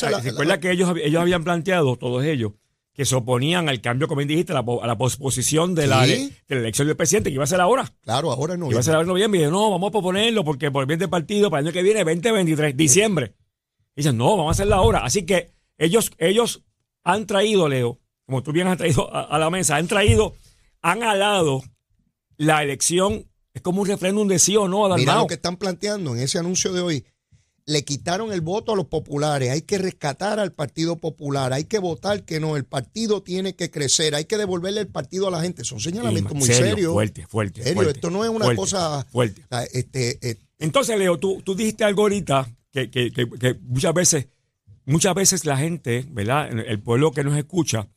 la- 0.10 0.19
recuerda 0.21 0.60
que 0.62 0.71
ellos, 0.71 0.93
ellos 1.03 1.21
habían 1.21 1.43
planteado, 1.43 1.98
todos 1.98 2.24
ellos, 2.24 2.53
que 2.93 3.03
se 3.03 3.13
oponían 3.15 3.67
al 3.67 3.81
cambio, 3.81 4.07
como 4.07 4.19
bien 4.19 4.29
dijiste, 4.29 4.53
a 4.53 4.62
la, 4.62 4.65
a 4.81 4.88
la 4.88 4.98
posposición 4.98 5.75
de, 5.75 5.88
la, 5.88 6.05
de 6.48 6.55
la 6.55 6.62
elección 6.62 6.88
del 6.88 6.95
presidente, 6.95 7.29
que 7.29 7.33
iba 7.36 7.43
a 7.43 7.48
ser 7.48 7.60
ahora. 7.60 7.93
Claro, 8.03 8.31
ahora 8.31 8.55
no. 8.55 8.71
Iba 8.71 8.79
a 8.79 8.83
ser 8.83 8.93
ahora 8.93 9.03
en 9.03 9.10
noviembre. 9.10 9.41
Y 9.41 9.43
yo, 9.43 9.51
no, 9.51 9.69
vamos 9.71 9.89
a 9.89 9.91
proponerlo 9.91 10.45
porque 10.45 10.71
por 10.71 10.83
el 10.83 10.88
bien 10.88 11.00
del 11.00 11.10
partido, 11.10 11.50
para 11.50 11.60
el 11.60 11.67
año 11.67 11.74
que 11.74 11.83
viene, 11.83 12.05
2023, 12.05 12.77
diciembre. 12.77 13.36
Y 13.98 14.01
dicen, 14.01 14.15
no, 14.15 14.38
vamos 14.38 14.48
a 14.48 14.51
hacerla 14.51 14.77
ahora. 14.77 15.00
Así 15.03 15.25
que 15.25 15.51
ellos, 15.77 16.12
ellos 16.17 16.63
han 17.03 17.25
traído, 17.27 17.67
Leo, 17.67 18.00
como 18.25 18.43
tú 18.43 18.53
bien 18.53 18.67
has 18.67 18.77
traído 18.77 19.13
a, 19.13 19.24
a 19.24 19.38
la 19.38 19.50
mesa, 19.50 19.75
han 19.75 19.88
traído, 19.88 20.36
han 20.81 21.03
alado 21.03 21.62
la 22.38 22.63
elección, 22.63 23.25
es 23.53 23.61
como 23.61 23.81
un 23.81 23.88
referéndum 23.88 24.27
de 24.27 24.39
sí 24.39 24.55
o 24.57 24.67
no 24.67 24.85
a 24.85 24.97
Mira 24.97 25.15
lo 25.15 25.27
que 25.27 25.33
están 25.35 25.57
planteando 25.57 26.15
en 26.15 26.21
ese 26.21 26.39
anuncio 26.39 26.71
de 26.73 26.81
hoy. 26.81 27.05
Le 27.67 27.83
quitaron 27.85 28.33
el 28.33 28.41
voto 28.41 28.73
a 28.73 28.75
los 28.75 28.88
populares. 28.88 29.51
Hay 29.51 29.61
que 29.61 29.77
rescatar 29.77 30.39
al 30.39 30.51
Partido 30.51 30.97
Popular. 30.97 31.53
Hay 31.53 31.65
que 31.65 31.77
votar 31.77 32.23
que 32.25 32.39
no. 32.39 32.57
El 32.57 32.65
partido 32.65 33.21
tiene 33.21 33.55
que 33.55 33.69
crecer. 33.69 34.15
Hay 34.15 34.25
que 34.25 34.38
devolverle 34.38 34.81
el 34.81 34.88
partido 34.88 35.27
a 35.27 35.31
la 35.31 35.41
gente. 35.41 35.63
Son 35.63 35.79
señalamientos 35.79 36.31
Y, 36.33 36.35
muy 36.35 36.47
serio, 36.47 36.65
serios. 36.65 36.93
Fuerte, 36.93 37.27
fuerte. 37.27 37.61
Serio, 37.61 37.75
fuerte, 37.75 37.91
esto 37.93 38.09
no 38.09 38.23
es 38.23 38.29
una 38.31 38.45
fuerte, 38.45 38.59
cosa- 38.59 39.05
Fuerte. 39.11 39.43
Sea, 39.47 39.63
Este, 39.73 40.17
eh, 40.27 40.38
Entonces, 40.57 40.97
Leo, 40.97 41.19
tú, 41.19 41.41
tú 41.43 41.53
dijiste 41.55 41.83
algo 41.83 42.01
ahorita 42.01 42.50
que, 42.71 42.89
que- 42.89 43.11
que- 43.11 43.29
que 43.29 43.53
muchas 43.61 43.93
veces, 43.93 44.27
muchas 44.85 45.13
veces 45.13 45.45
la 45.45 45.57
gente, 45.57 46.03
¿verdad? 46.09 46.50
El 46.51 46.79
pueblo 46.79 47.11
que 47.11 47.23
nos 47.23 47.38
escucha, 47.38 47.88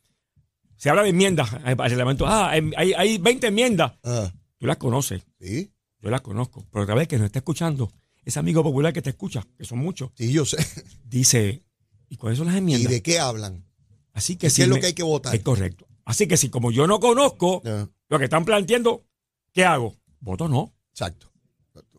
se 0.85 0.89
habla 0.91 1.01
de 1.01 1.09
enmiendas 1.09 1.51
al 1.51 1.75
reglamento. 1.77 2.27
Ah, 2.27 2.55
em- 2.55 2.71
hay, 2.77 2.93
hay 2.93 3.17
20 3.17 3.47
enmiendas. 3.47 3.93
ah, 4.03 4.31
Tú 4.59 4.67
las 4.67 4.77
conoces, 4.77 5.23
sí, 5.41 5.71
yo 5.99 6.11
las 6.11 6.21
conozco. 6.21 6.63
Pero 6.71 6.83
otra 6.83 6.93
vez 6.93 7.07
que 7.07 7.17
nos 7.17 7.25
está 7.25 7.39
escuchando, 7.39 7.91
ese 8.23 8.37
amigo 8.37 8.61
popular 8.61 8.93
que 8.93 9.01
te 9.01 9.09
escucha, 9.09 9.43
que 9.57 9.65
son 9.65 9.79
muchos, 9.79 10.11
sí, 10.13 10.31
yo 10.31 10.45
sé. 10.45 10.57
dice, 11.03 11.63
¿y 12.07 12.17
cuáles 12.17 12.37
son 12.37 12.45
las 12.45 12.53
¿Y 12.55 12.59
enmiendas? 12.59 12.91
de 12.91 13.01
qué 13.01 13.17
hablan? 13.19 13.65
Así 14.13 14.35
que 14.35 14.41
¿Qué 14.45 14.49
si 14.51 14.61
es 14.61 14.67
lo 14.67 14.75
me- 14.75 14.81
que 14.81 14.87
hay 14.87 14.93
que 14.93 15.01
votar? 15.01 15.33
Es 15.33 15.41
correcto. 15.41 15.87
Así 16.05 16.27
que 16.27 16.37
si 16.37 16.49
como 16.49 16.71
yo 16.71 16.85
no 16.85 16.99
conozco 16.99 17.63
lo 18.09 18.19
que 18.19 18.25
están 18.25 18.45
planteando, 18.45 19.07
¿qué 19.53 19.65
hago? 19.65 19.95
Voto 20.19 20.47
no. 20.47 20.71
exacto. 20.91 21.31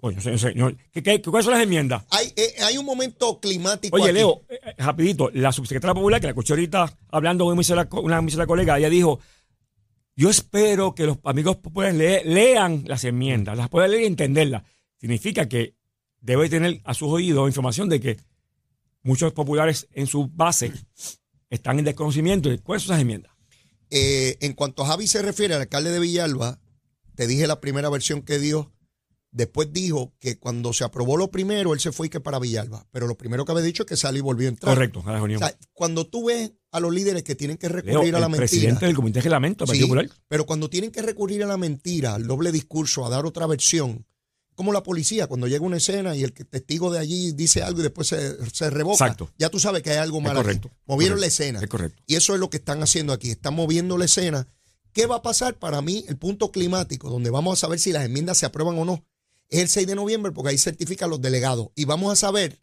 Oye, 0.00 0.21
sé, 0.21 0.55
¿qué- 0.93 1.03
qué- 1.03 1.23
¿cuáles 1.23 1.45
son 1.45 1.55
las 1.55 1.62
enmiendas? 1.62 2.05
Hay, 2.11 2.33
eh, 2.37 2.55
hay 2.62 2.76
un 2.79 2.85
momento 2.85 3.41
climático. 3.41 3.97
Oye, 3.97 4.07
aquí. 4.07 4.15
Leo, 4.15 4.43
eh, 4.49 4.61
eh, 4.65 4.75
rapidito, 4.79 5.31
la 5.33 5.53
subsecretaria 5.53 5.95
popular, 5.95 6.21
que 6.21 6.26
la 6.26 6.31
escuché 6.33 6.53
ahorita 6.53 6.97
hablando 7.11 7.45
con 7.45 7.53
una 8.05 8.19
emisora 8.19 8.47
colega, 8.47 8.79
ella 8.79 8.91
dijo, 8.91 9.21
yo 10.15 10.31
espero 10.31 10.95
que 10.95 11.05
los 11.05 11.19
amigos 11.25 11.57
populares 11.57 11.97
le- 11.97 12.25
lean 12.25 12.85
las 12.87 13.05
enmiendas, 13.05 13.57
las 13.57 13.69
puedan 13.69 13.91
leer 13.91 14.03
y 14.05 14.07
entenderlas. 14.07 14.62
Significa 15.00 15.49
que 15.49 15.75
debe 16.21 16.49
tener 16.49 16.81
a 16.85 16.95
sus 16.95 17.09
oídos 17.09 17.49
información 17.49 17.88
de 17.88 18.00
que 18.00 18.17
muchos 19.03 19.33
populares 19.33 19.87
en 19.93 20.07
su 20.07 20.29
base 20.29 20.73
están 21.50 21.79
en 21.79 21.85
desconocimiento 21.85 22.49
de 22.49 22.59
cuáles 22.59 22.83
son 22.85 22.95
esas 22.95 23.03
enmiendas. 23.03 23.33
Eh, 23.91 24.37
en 24.41 24.53
cuanto 24.55 24.83
a 24.83 24.88
Javi 24.88 25.07
se 25.07 25.23
refiere, 25.23 25.55
al 25.55 25.61
alcalde 25.61 25.91
de 25.91 26.00
Villalba, 26.00 26.59
te 27.15 27.26
dije 27.26 27.47
la 27.47 27.61
primera 27.61 27.88
versión 27.88 28.23
que 28.23 28.38
dio. 28.38 28.73
Después 29.37 29.71
dijo 29.71 30.14
que 30.19 30.38
cuando 30.38 30.73
se 30.73 30.83
aprobó 30.83 31.19
lo 31.19 31.31
primero, 31.31 31.75
él 31.75 31.81
se 31.81 31.93
fue 31.93 32.07
y 32.07 32.11
que 32.11 32.21
para 32.21 32.38
Villalba. 32.38 32.87
Pero 32.90 33.07
lo 33.07 33.19
primero 33.19 33.45
que 33.45 33.52
había 33.52 33.62
dicho 33.64 33.83
es 33.83 33.87
que 33.87 33.95
salió 33.99 34.21
y 34.21 34.23
volvió 34.23 34.49
a 34.49 34.50
entrar. 34.50 34.75
Correcto, 34.75 35.00
a 35.05 35.11
la 35.12 35.12
O 35.12 35.26
reunión. 35.26 35.40
sea, 35.40 35.55
cuando 35.75 36.07
tú 36.07 36.28
ves 36.28 36.52
a 36.73 36.81
los 36.81 36.90
líderes 36.95 37.23
que 37.23 37.35
tienen 37.35 37.59
que 37.59 37.69
Leo, 37.69 37.76
recurrir 37.83 38.16
a 38.16 38.19
la 38.21 38.26
el 38.26 38.33
mentira. 38.33 38.49
presidente 38.49 38.87
del 38.87 38.95
Comité 38.97 39.19
de 39.19 39.23
Reglamento 39.25 39.66
Sí, 39.66 39.87
pero 40.26 40.47
cuando 40.47 40.71
tienen 40.71 40.90
que 40.90 41.02
recurrir 41.02 41.45
a 41.45 41.47
la 41.47 41.59
mentira, 41.59 42.14
al 42.14 42.26
doble 42.26 42.50
discurso, 42.50 43.05
a 43.05 43.11
dar 43.11 43.26
otra 43.26 43.47
versión, 43.47 44.07
como 44.55 44.73
la 44.73 44.83
policía, 44.83 45.26
cuando 45.26 45.47
llega 45.49 45.66
una 45.66 45.76
escena 45.76 46.16
y 46.16 46.23
el 46.25 46.33
que- 46.33 46.47
testigo 46.47 46.90
de 46.90 46.99
allí 46.99 47.33
dice 47.33 47.62
algo 47.62 47.81
y 47.81 47.83
después 47.83 48.09
se, 48.09 48.38
se 48.50 48.71
revoca, 48.71 49.05
Exacto. 49.05 49.31
ya 49.38 49.50
tú 49.50 49.59
sabes 49.61 49.83
que 49.83 49.90
hay 49.90 49.99
algo 49.99 50.16
Es 50.16 50.25
mal. 50.25 50.35
ahí. 50.38 50.43
correcto. 50.43 50.71
Movieron 50.87 51.19
correcto, 51.19 51.21
la 51.21 51.26
escena. 51.26 51.61
Es 51.61 51.69
correcto. 51.69 52.02
Y 52.07 52.14
eso 52.14 52.33
es 52.33 52.40
lo 52.40 52.49
que 52.49 52.57
están 52.57 52.83
haciendo 52.83 53.12
aquí. 53.12 53.31
Están 53.33 53.55
moviendo 53.55 53.99
la 53.99 54.07
escena. 54.07 54.49
¿Qué 54.95 55.05
va 55.05 55.16
a 55.16 55.23
pasar? 55.23 55.59
Para 55.59 55.83
mí, 55.83 56.07
el 56.09 56.16
punto 56.16 56.50
climático, 56.50 57.11
donde 57.11 57.28
vamos 57.28 57.59
a 57.59 57.61
saber 57.61 57.78
si 57.78 57.93
las 57.93 58.07
enmiendas 58.07 58.38
se 58.38 58.47
aprueban 58.47 58.78
o 58.78 58.87
no, 58.87 59.05
es 59.49 59.61
el 59.61 59.69
6 59.69 59.87
de 59.87 59.95
noviembre, 59.95 60.33
porque 60.33 60.50
ahí 60.50 60.59
certifican 60.59 61.11
los 61.11 61.21
delegados. 61.21 61.69
Y 61.75 61.85
vamos 61.85 62.12
a 62.12 62.17
saber 62.17 62.61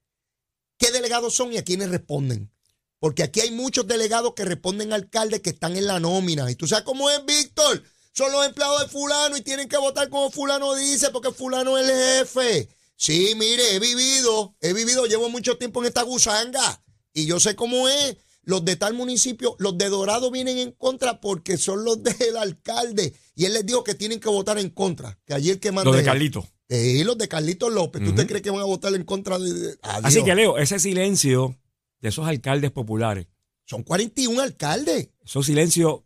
qué 0.78 0.92
delegados 0.92 1.34
son 1.34 1.54
y 1.54 1.58
a 1.58 1.64
quiénes 1.64 1.90
responden. 1.90 2.52
Porque 3.00 3.24
aquí 3.24 3.42
hay 3.42 3.52
muchos 3.52 3.86
delegados 3.86 4.34
que 4.34 4.46
responden 4.46 4.94
a 4.94 4.96
alcaldes 4.96 5.42
que 5.42 5.50
están 5.50 5.76
en 5.76 5.88
la 5.88 6.00
nómina. 6.00 6.50
Y 6.50 6.56
tú 6.56 6.68
sabes 6.68 6.86
cómo 6.86 7.10
es, 7.10 7.26
Víctor. 7.26 7.84
Son 8.14 8.32
los 8.32 8.46
empleados 8.46 8.82
de 8.82 8.88
fulano 8.88 9.36
y 9.36 9.42
tienen 9.42 9.68
que 9.68 9.78
votar 9.78 10.08
como 10.10 10.32
fulano 10.32 10.76
dice, 10.76 11.10
porque 11.10 11.32
fulano 11.32 11.78
es 11.78 11.90
el 11.90 11.96
jefe. 11.96 12.70
Sí, 12.96 13.34
mire, 13.36 13.76
he 13.76 13.80
vivido, 13.80 14.56
he 14.62 14.72
vivido, 14.72 15.06
llevo 15.06 15.30
mucho 15.30 15.58
tiempo 15.58 15.82
en 15.82 15.88
esta 15.88 16.04
gusanga. 16.04 16.82
Y 17.12 17.26
yo 17.26 17.40
sé 17.40 17.56
cómo 17.56 17.88
es. 17.90 18.18
Los 18.46 18.66
de 18.66 18.76
tal 18.76 18.94
municipio, 18.94 19.56
los 19.58 19.78
de 19.78 19.88
Dorado 19.88 20.30
vienen 20.30 20.58
en 20.58 20.72
contra 20.72 21.22
porque 21.22 21.58
son 21.58 21.86
los 21.86 22.04
del 22.04 22.38
alcalde. 22.38 23.14
Y 23.36 23.46
él 23.46 23.54
les 23.54 23.66
dijo 23.66 23.84
que 23.84 23.96
tienen 23.96 24.20
que 24.20 24.30
votar 24.30 24.58
en 24.58 24.70
contra. 24.70 25.20
Que 25.26 25.34
el 25.34 25.60
que 25.60 25.72
manda. 25.72 25.92
Lo 25.92 25.98
de. 25.98 26.04
Carlito. 26.04 26.48
Eh, 26.70 27.04
los 27.06 27.18
de 27.18 27.28
Carlitos 27.28 27.72
López. 27.74 28.04
¿Tú 28.04 28.14
te 28.16 28.26
crees 28.26 28.42
que 28.42 28.50
van 28.50 28.62
a 28.62 28.66
votar 28.66 28.94
en 28.96 29.04
contra 29.04 29.38
de.? 29.38 29.54
de- 29.54 29.76
Adiós. 29.82 30.06
Así 30.06 30.24
que, 30.24 30.34
Leo, 30.36 30.58
ese 30.58 30.80
silencio 30.80 31.56
de 32.02 32.10
esos 32.10 32.28
alcaldes 32.28 32.72
populares, 32.72 33.28
Son 33.66 33.84
41 33.84 34.42
alcaldes. 34.42 35.10
esos 35.24 35.46
silencios 35.46 36.02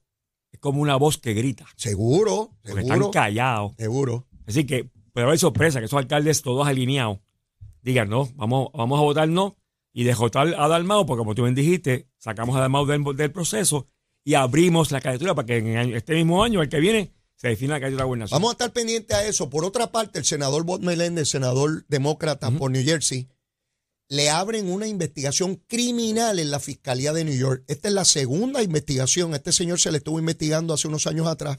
es 0.51 0.59
como 0.59 0.81
una 0.81 0.95
voz 0.95 1.17
que 1.17 1.33
grita. 1.33 1.65
Seguro, 1.75 2.51
seguro. 2.63 2.81
están 2.81 3.11
callados. 3.11 3.73
Seguro. 3.77 4.27
Así 4.45 4.65
que 4.65 4.89
puede 5.13 5.27
haber 5.27 5.39
sorpresa 5.39 5.79
que 5.79 5.85
esos 5.85 5.97
alcaldes 5.99 6.41
todos 6.41 6.67
alineados 6.67 7.19
digan, 7.81 8.09
no, 8.09 8.29
vamos, 8.35 8.69
vamos 8.73 8.99
a 8.99 9.03
votar 9.03 9.27
no 9.29 9.55
y 9.93 10.03
de 10.03 10.13
votar 10.13 10.53
a 10.57 10.67
Dalmau, 10.67 11.05
porque 11.05 11.19
como 11.19 11.33
tú 11.35 11.43
bien 11.43 11.55
dijiste, 11.55 12.07
sacamos 12.17 12.55
a 12.55 12.59
Dalmau 12.59 12.85
del, 12.85 13.03
del 13.15 13.31
proceso 13.31 13.87
y 14.23 14.33
abrimos 14.35 14.91
la 14.91 15.01
candidatura 15.01 15.33
para 15.35 15.45
que 15.45 15.57
en 15.57 15.95
este 15.95 16.13
mismo 16.15 16.43
año, 16.43 16.61
el 16.61 16.69
que 16.69 16.79
viene, 16.79 17.13
se 17.37 17.47
defina 17.47 17.75
la 17.75 17.79
candidatura 17.79 18.03
a 18.03 18.07
gobernación. 18.07 18.35
Vamos 18.35 18.49
a 18.49 18.53
estar 18.53 18.73
pendientes 18.73 19.15
a 19.15 19.25
eso. 19.25 19.49
Por 19.49 19.63
otra 19.63 19.91
parte, 19.91 20.19
el 20.19 20.25
senador 20.25 20.63
Bob 20.65 20.81
Meléndez, 20.81 21.29
senador 21.29 21.85
demócrata 21.87 22.51
por 22.51 22.69
New 22.71 22.83
Jersey, 22.83 23.29
le 24.09 24.29
abren 24.29 24.69
una 24.71 24.87
investigación 24.87 25.55
criminal 25.67 26.39
en 26.39 26.49
la 26.49 26.59
Fiscalía 26.59 27.13
de 27.13 27.23
New 27.25 27.37
York. 27.37 27.63
Esta 27.67 27.87
es 27.89 27.93
la 27.93 28.05
segunda 28.05 28.63
investigación. 28.63 29.33
A 29.33 29.37
este 29.37 29.51
señor 29.51 29.79
se 29.79 29.91
le 29.91 29.97
estuvo 29.99 30.17
investigando 30.19 30.73
hace 30.73 30.87
unos 30.87 31.07
años 31.07 31.27
atrás 31.27 31.57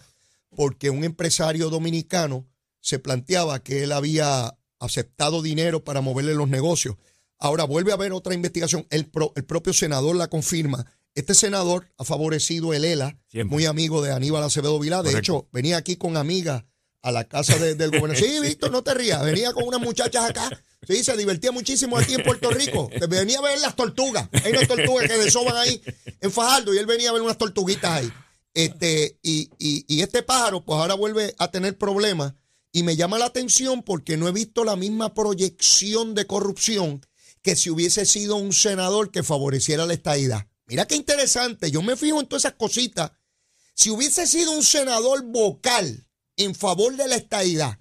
porque 0.57 0.91
un 0.91 1.05
empresario 1.05 1.71
dominicano 1.71 2.47
se 2.81 2.99
planteaba 2.99 3.63
que 3.63 3.85
él 3.85 3.93
había 3.93 4.57
aceptado 4.81 5.43
dinero 5.43 5.85
para 5.85 6.01
moverle 6.01 6.35
los 6.35 6.49
negocios. 6.49 6.97
Ahora 7.39 7.65
vuelve 7.65 7.93
a 7.93 7.95
haber 7.95 8.13
otra 8.13 8.35
investigación. 8.35 8.87
El, 8.91 9.07
pro- 9.07 9.33
el 9.37 9.45
propio 9.45 9.73
senador 9.73 10.17
la 10.17 10.29
confirma. 10.29 10.87
Este 11.19 11.35
senador 11.35 11.93
ha 11.99 12.05
favorecido 12.05 12.73
el 12.75 12.85
ELA, 12.85 13.19
Siempre. 13.29 13.55
muy 13.55 13.67
amigo 13.67 14.03
de 14.03 14.13
Aníbal 14.13 14.43
Acevedo 14.45 14.79
Vilá. 14.79 14.99
De 14.99 15.11
Correcto. 15.11 15.19
hecho, 15.19 15.49
venía 15.53 15.77
aquí 15.77 15.97
con 15.97 16.17
amigas 16.17 16.65
a 17.03 17.11
la 17.13 17.25
casa 17.25 17.57
de- 17.59 17.75
del 17.75 17.91
gobernador. 17.91 18.17
Sí, 18.25 18.41
Víctor, 18.41 18.71
no 18.71 18.83
te 18.83 18.95
rías. 18.95 19.25
Venía 19.25 19.53
con 19.53 19.65
unas 19.65 19.81
muchachas 19.81 20.31
acá. 20.31 20.49
Sí, 20.87 21.03
se 21.03 21.17
divertía 21.17 21.51
muchísimo 21.53 21.99
aquí 21.99 22.15
en 22.15 22.23
Puerto 22.23 22.51
Rico. 22.51 22.89
Venía 23.09 23.39
a 23.39 23.43
ver 23.43 23.59
las 23.61 23.75
tortugas. 23.75 24.29
Hay 24.45 24.53
unas 24.53 24.69
tortugas 24.69 25.09
que 25.09 25.19
desoban 25.19 25.57
ahí 25.57 25.83
en 26.21 26.31
Fajardo 26.31 26.73
y 26.75 26.79
él 26.79 26.87
venía 26.87 27.11
a 27.11 27.13
ver 27.13 27.23
unas 27.23 27.37
tortuguitas 27.39 27.91
ahí. 27.91 28.13
Este, 28.55 29.19
y, 29.23 29.51
y- 29.59 29.85
y 29.89 30.03
este 30.03 30.23
pájaro, 30.23 30.65
pues 30.65 30.79
ahora 30.81 30.95
vuelve 30.95 31.35
a 31.39 31.51
tener 31.51 31.77
problemas. 31.79 32.35
Y 32.73 32.83
me 32.83 32.97
llama 32.97 33.19
la 33.19 33.27
atención 33.27 33.83
porque 33.83 34.17
no 34.17 34.29
he 34.29 34.33
visto 34.33 34.63
la 34.65 34.77
misma 34.77 35.15
proyección 35.15 36.15
de 36.15 36.27
corrupción 36.27 37.05
que 37.43 37.55
si 37.57 37.71
hubiese 37.71 38.05
sido 38.05 38.37
un 38.37 38.53
senador 38.53 39.11
que 39.11 39.23
favoreciera 39.23 39.87
la 39.87 39.95
estadidad. 39.95 40.48
Mira 40.69 40.87
qué 40.87 40.95
interesante. 40.95 41.71
Yo 41.71 41.83
me 41.83 41.97
fijo 41.97 42.21
en 42.21 42.27
todas 42.27 42.45
esas 42.45 42.59
cositas. 42.59 43.11
Si 43.75 43.91
hubiese 43.91 44.27
sido 44.27 44.53
un 44.53 44.63
senador 44.63 45.23
vocal 45.23 46.07
en 46.37 46.55
favor 46.55 46.95
de 46.97 47.09
la 47.09 47.17
estadidad, 47.17 47.79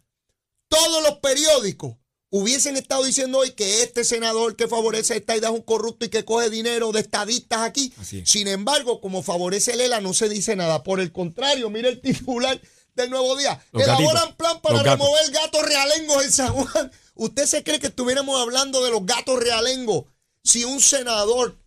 todos 0.70 1.04
los 1.04 1.20
periódicos 1.20 1.98
hubiesen 2.30 2.78
estado 2.78 3.04
diciendo 3.04 3.40
hoy 3.40 3.52
que 3.52 3.84
este 3.84 4.04
senador 4.04 4.56
que 4.56 4.68
favorece 4.68 5.14
la 5.14 5.20
estadidad 5.20 5.52
es 5.52 5.58
un 5.58 5.64
corrupto 5.64 6.06
y 6.06 6.10
que 6.10 6.26
coge 6.26 6.50
dinero 6.50 6.92
de 6.92 7.02
estadistas 7.02 7.60
aquí. 7.60 7.94
Es. 8.02 8.30
Sin 8.30 8.48
embargo, 8.48 9.02
como 9.02 9.22
favorece 9.22 9.74
el 9.74 9.82
ELA, 9.82 10.00
no 10.00 10.14
se 10.14 10.30
dice 10.30 10.56
nada. 10.56 10.84
Por 10.84 11.02
el 11.02 11.12
contrario, 11.12 11.70
mire 11.70 11.90
el 11.90 12.00
titular 12.02 12.60
del 12.96 13.10
Nuevo 13.10 13.36
Día. 13.36 13.62
Los 13.72 13.84
Elaboran 13.84 14.14
gatitos. 14.14 14.36
plan 14.36 14.62
para 14.62 14.84
remover 14.84 15.32
gatos 15.32 15.62
realengos 15.64 16.24
en 16.24 16.32
San 16.32 16.54
Juan. 16.54 16.92
¿Usted 17.16 17.46
se 17.46 17.64
cree 17.64 17.80
que 17.80 17.88
estuviéramos 17.88 18.40
hablando 18.40 18.84
de 18.84 18.92
los 18.92 19.06
gatos 19.06 19.40
realengos 19.40 20.06
si 20.44 20.64
un 20.64 20.80
senador 20.80 21.58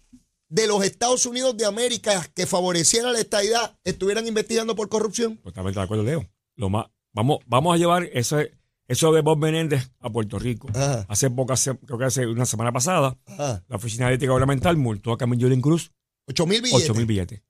de 0.50 0.66
los 0.66 0.84
Estados 0.84 1.24
Unidos 1.24 1.56
de 1.56 1.64
América 1.64 2.26
que 2.34 2.44
favoreciera 2.46 3.10
la 3.12 3.18
estadidad 3.20 3.78
estuvieran 3.84 4.26
investigando 4.26 4.74
por 4.76 4.88
corrupción? 4.90 5.38
Totalmente 5.38 5.78
de 5.80 5.84
acuerdo, 5.84 6.04
Leo. 6.04 6.28
Lo 6.56 6.68
más, 6.68 6.86
vamos, 7.14 7.38
vamos 7.46 7.74
a 7.74 7.78
llevar 7.78 8.04
ese, 8.12 8.52
eso 8.88 9.12
de 9.12 9.22
Bob 9.22 9.38
Menéndez 9.38 9.90
a 10.00 10.10
Puerto 10.10 10.38
Rico. 10.38 10.68
Ajá. 10.74 11.06
Hace 11.08 11.30
poco, 11.30 11.52
hace- 11.54 11.78
creo 11.78 11.98
que 11.98 12.04
hace 12.04 12.26
una 12.26 12.44
semana 12.44 12.72
pasada, 12.72 13.16
Ajá. 13.26 13.64
la 13.68 13.76
Oficina 13.76 14.08
de 14.08 14.14
Ética 14.16 14.32
Gubernamental 14.32 14.76
multó 14.76 15.12
a 15.12 15.16
Camille 15.18 15.42
Yolín 15.42 15.60
Cruz 15.62 15.92
8 16.28 16.46
mil 16.46 16.60
billetes. 16.60 16.84
8 16.90 16.94
mil 16.94 17.06
billetes. 17.06 17.42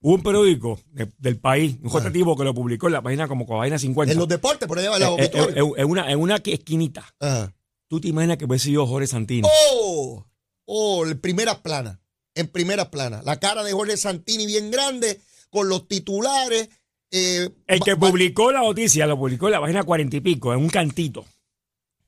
Hubo 0.00 0.16
un 0.16 0.22
periódico 0.22 0.78
de- 0.92 1.10
del 1.16 1.38
país, 1.38 1.76
un 1.82 1.90
rotativo 1.90 2.36
que 2.36 2.44
lo 2.44 2.52
publicó 2.52 2.88
en 2.88 2.92
la 2.92 3.02
página 3.02 3.26
como 3.26 3.46
página 3.46 3.78
50. 3.78 4.12
En 4.12 4.18
los 4.18 4.28
deportes, 4.28 4.68
por 4.68 4.78
allá 4.78 4.92
en 4.94 5.00
la 5.00 5.06
Eh, 5.06 5.10
eh, 5.10 5.14
obituaria. 5.14 5.62
eh, 5.62 5.72
en 5.78 5.90
una, 5.90 6.10
en 6.12 6.18
una 6.20 6.36
esquinita. 6.44 7.06
Ajá. 7.20 7.54
¿Tú 7.88 8.00
te 8.00 8.08
imaginas 8.08 8.36
que 8.36 8.44
hubiese 8.44 8.66
sido 8.66 8.86
Jorge 8.86 9.06
Santini? 9.06 9.48
Oh, 9.72 10.26
oh, 10.66 11.06
en 11.06 11.20
primera 11.20 11.62
plana. 11.62 12.00
En 12.34 12.48
primera 12.48 12.90
plana. 12.90 13.22
La 13.24 13.38
cara 13.38 13.62
de 13.62 13.72
Jorge 13.72 13.96
Santini 13.96 14.46
bien 14.46 14.70
grande, 14.70 15.20
con 15.50 15.68
los 15.68 15.86
titulares. 15.86 16.68
eh, 17.12 17.48
El 17.68 17.80
que 17.80 17.96
publicó 17.96 18.50
la 18.50 18.60
noticia 18.60 19.06
lo 19.06 19.16
publicó 19.16 19.46
en 19.46 19.52
la 19.52 19.60
página 19.60 19.84
cuarenta 19.84 20.16
y 20.16 20.20
pico, 20.20 20.52
en 20.52 20.58
un 20.60 20.68
cantito. 20.68 21.24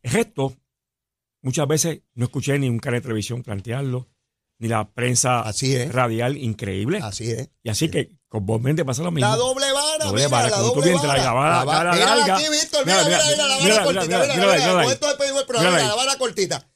El 0.02 0.10
resto, 0.12 0.56
muchas 1.42 1.68
veces 1.68 2.00
no 2.14 2.24
escuché 2.24 2.58
ni 2.58 2.68
un 2.68 2.78
canal 2.80 2.98
de 3.00 3.02
televisión 3.02 3.42
plantearlo, 3.42 4.08
ni 4.58 4.66
la 4.68 4.90
prensa 4.90 5.40
Así 5.42 5.74
es. 5.76 5.92
radial 5.92 6.36
increíble. 6.36 6.98
Así 7.02 7.30
es. 7.30 7.50
y 7.62 7.68
así 7.70 7.88
que 7.90 8.10
con 8.28 8.44
Bob 8.46 8.60
Méndez 8.62 8.84
pasa 8.84 9.02
lo 9.04 9.12
mismo. 9.12 9.28
La 9.30 9.36
doble 9.36 9.70
vara, 9.72 10.04
Doble 10.06 10.24
mira, 10.26 10.48
la 10.48 10.58
doble 10.58 10.92
vara. 10.94 11.02
traes, 11.02 11.24
la 11.24 11.32
vara- 11.32 11.50
La 11.58 11.58
va- 11.58 11.64
vara 11.64 11.92
mírala 11.92 12.16
larga. 12.16 12.36
aquí, 12.36 12.44
Víctor, 12.50 12.84
mira, 12.86 13.04
Mira, 13.04 13.06
mira, 13.06 13.18
mira, 13.18 13.30
mira, 13.30 13.46
la 13.46 13.46
mira, 13.46 13.56
vara 13.56 13.64
mira, 13.64 13.84
cortita, 13.84 14.06
mira, 14.06 14.18
mira, 14.18 14.36
mira, 14.36 14.46
mira, 14.46 14.56
mira, 14.56 15.70
Mira 15.70 15.92
mira, 15.94 16.04
la 16.04 16.18
cortita. 16.18 16.66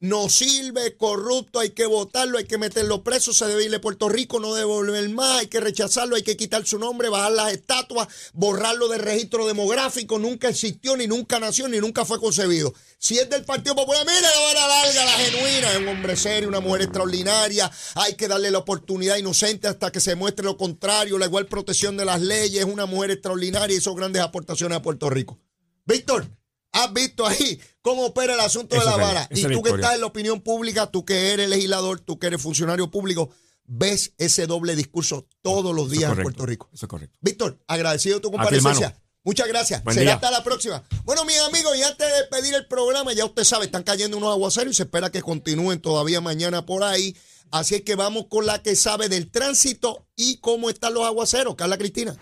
No 0.00 0.30
sirve, 0.30 0.96
corrupto, 0.96 1.60
hay 1.60 1.70
que 1.70 1.84
votarlo, 1.84 2.38
hay 2.38 2.44
que 2.44 2.56
meterlo 2.56 3.04
preso, 3.04 3.34
se 3.34 3.46
debe 3.46 3.64
irle 3.64 3.76
a 3.76 3.80
Puerto 3.82 4.08
Rico, 4.08 4.40
no 4.40 4.54
debe 4.54 4.66
volver 4.66 5.06
más, 5.10 5.40
hay 5.40 5.46
que 5.48 5.60
rechazarlo, 5.60 6.16
hay 6.16 6.22
que 6.22 6.38
quitar 6.38 6.66
su 6.66 6.78
nombre, 6.78 7.10
bajar 7.10 7.32
las 7.32 7.52
estatuas, 7.52 8.08
borrarlo 8.32 8.88
del 8.88 9.00
registro 9.00 9.46
demográfico, 9.46 10.18
nunca 10.18 10.48
existió, 10.48 10.96
ni 10.96 11.06
nunca 11.06 11.38
nació, 11.38 11.68
ni 11.68 11.78
nunca 11.78 12.06
fue 12.06 12.18
concebido. 12.18 12.72
Si 12.98 13.18
es 13.18 13.28
del 13.28 13.44
Partido 13.44 13.76
Popular, 13.76 14.06
mira 14.06 14.22
la 14.22 14.40
vara 14.40 14.68
larga, 14.68 15.04
la 15.04 15.12
genuina, 15.12 15.72
es 15.72 15.78
un 15.78 15.88
hombre 15.88 16.16
serio, 16.16 16.48
una 16.48 16.60
mujer 16.60 16.82
extraordinaria, 16.82 17.70
hay 17.94 18.14
que 18.14 18.26
darle 18.26 18.50
la 18.50 18.58
oportunidad 18.58 19.18
inocente 19.18 19.68
hasta 19.68 19.92
que 19.92 20.00
se 20.00 20.14
muestre 20.14 20.46
lo 20.46 20.56
contrario, 20.56 21.18
la 21.18 21.26
igual 21.26 21.46
protección 21.46 21.98
de 21.98 22.06
las 22.06 22.22
leyes, 22.22 22.64
es 22.64 22.72
una 22.72 22.86
mujer 22.86 23.10
extraordinaria 23.10 23.74
y 23.74 23.78
hizo 23.78 23.94
grandes 23.94 24.22
aportaciones 24.22 24.78
a 24.78 24.82
Puerto 24.82 25.10
Rico. 25.10 25.38
Víctor, 25.84 26.39
¿has 26.72 26.92
visto 26.92 27.26
ahí 27.26 27.60
cómo 27.82 28.06
opera 28.06 28.34
el 28.34 28.40
asunto 28.40 28.76
Eso 28.76 28.84
de 28.84 28.90
la 28.90 29.02
es, 29.02 29.08
vara? 29.08 29.28
Y 29.30 29.42
tú 29.42 29.62
que 29.62 29.70
estás 29.70 29.94
en 29.94 30.00
la 30.00 30.06
opinión 30.06 30.40
pública, 30.40 30.90
tú 30.90 31.04
que 31.04 31.32
eres 31.32 31.48
legislador, 31.48 32.00
tú 32.00 32.18
que 32.18 32.28
eres 32.28 32.40
funcionario 32.40 32.90
público, 32.90 33.30
ves 33.64 34.14
ese 34.18 34.46
doble 34.46 34.74
discurso 34.76 35.26
todos 35.42 35.74
los 35.74 35.90
días 35.90 36.16
en 36.16 36.22
Puerto 36.22 36.46
Rico. 36.46 36.68
Eso 36.72 36.86
es 36.86 36.90
correcto. 36.90 37.18
Víctor, 37.20 37.58
agradecido 37.66 38.16
de 38.16 38.22
tu 38.22 38.30
comparecencia. 38.30 38.96
Muchas 39.22 39.48
gracias. 39.48 39.84
Buen 39.84 39.94
Será 39.94 40.04
día. 40.04 40.14
hasta 40.14 40.30
la 40.30 40.42
próxima. 40.42 40.82
Bueno, 41.04 41.24
mis 41.26 41.38
amigos, 41.40 41.76
y 41.76 41.82
antes 41.82 42.06
de 42.08 42.24
pedir 42.30 42.54
el 42.54 42.66
programa, 42.66 43.12
ya 43.12 43.26
usted 43.26 43.44
sabe, 43.44 43.66
están 43.66 43.82
cayendo 43.82 44.16
unos 44.16 44.32
aguaceros 44.32 44.72
y 44.72 44.76
se 44.76 44.84
espera 44.84 45.10
que 45.10 45.20
continúen 45.20 45.80
todavía 45.80 46.22
mañana 46.22 46.64
por 46.64 46.82
ahí. 46.82 47.14
Así 47.50 47.74
es 47.74 47.82
que 47.82 47.96
vamos 47.96 48.26
con 48.30 48.46
la 48.46 48.62
que 48.62 48.76
sabe 48.76 49.08
del 49.08 49.30
tránsito 49.30 50.06
y 50.16 50.38
cómo 50.38 50.70
están 50.70 50.94
los 50.94 51.04
aguaceros. 51.04 51.54
Carla 51.54 51.76
Cristina. 51.76 52.16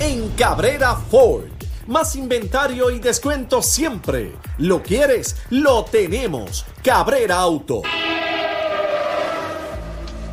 En 0.00 0.28
Cabrera 0.30 0.96
Ford, 0.96 1.50
Más 1.86 2.14
inventario 2.14 2.92
y 2.92 3.00
descuento 3.00 3.60
siempre. 3.60 4.32
¿Lo 4.58 4.84
quieres? 4.84 5.36
Lo 5.50 5.84
tenemos. 5.84 6.64
Cabrera 6.80 7.38
Auto. 7.38 7.82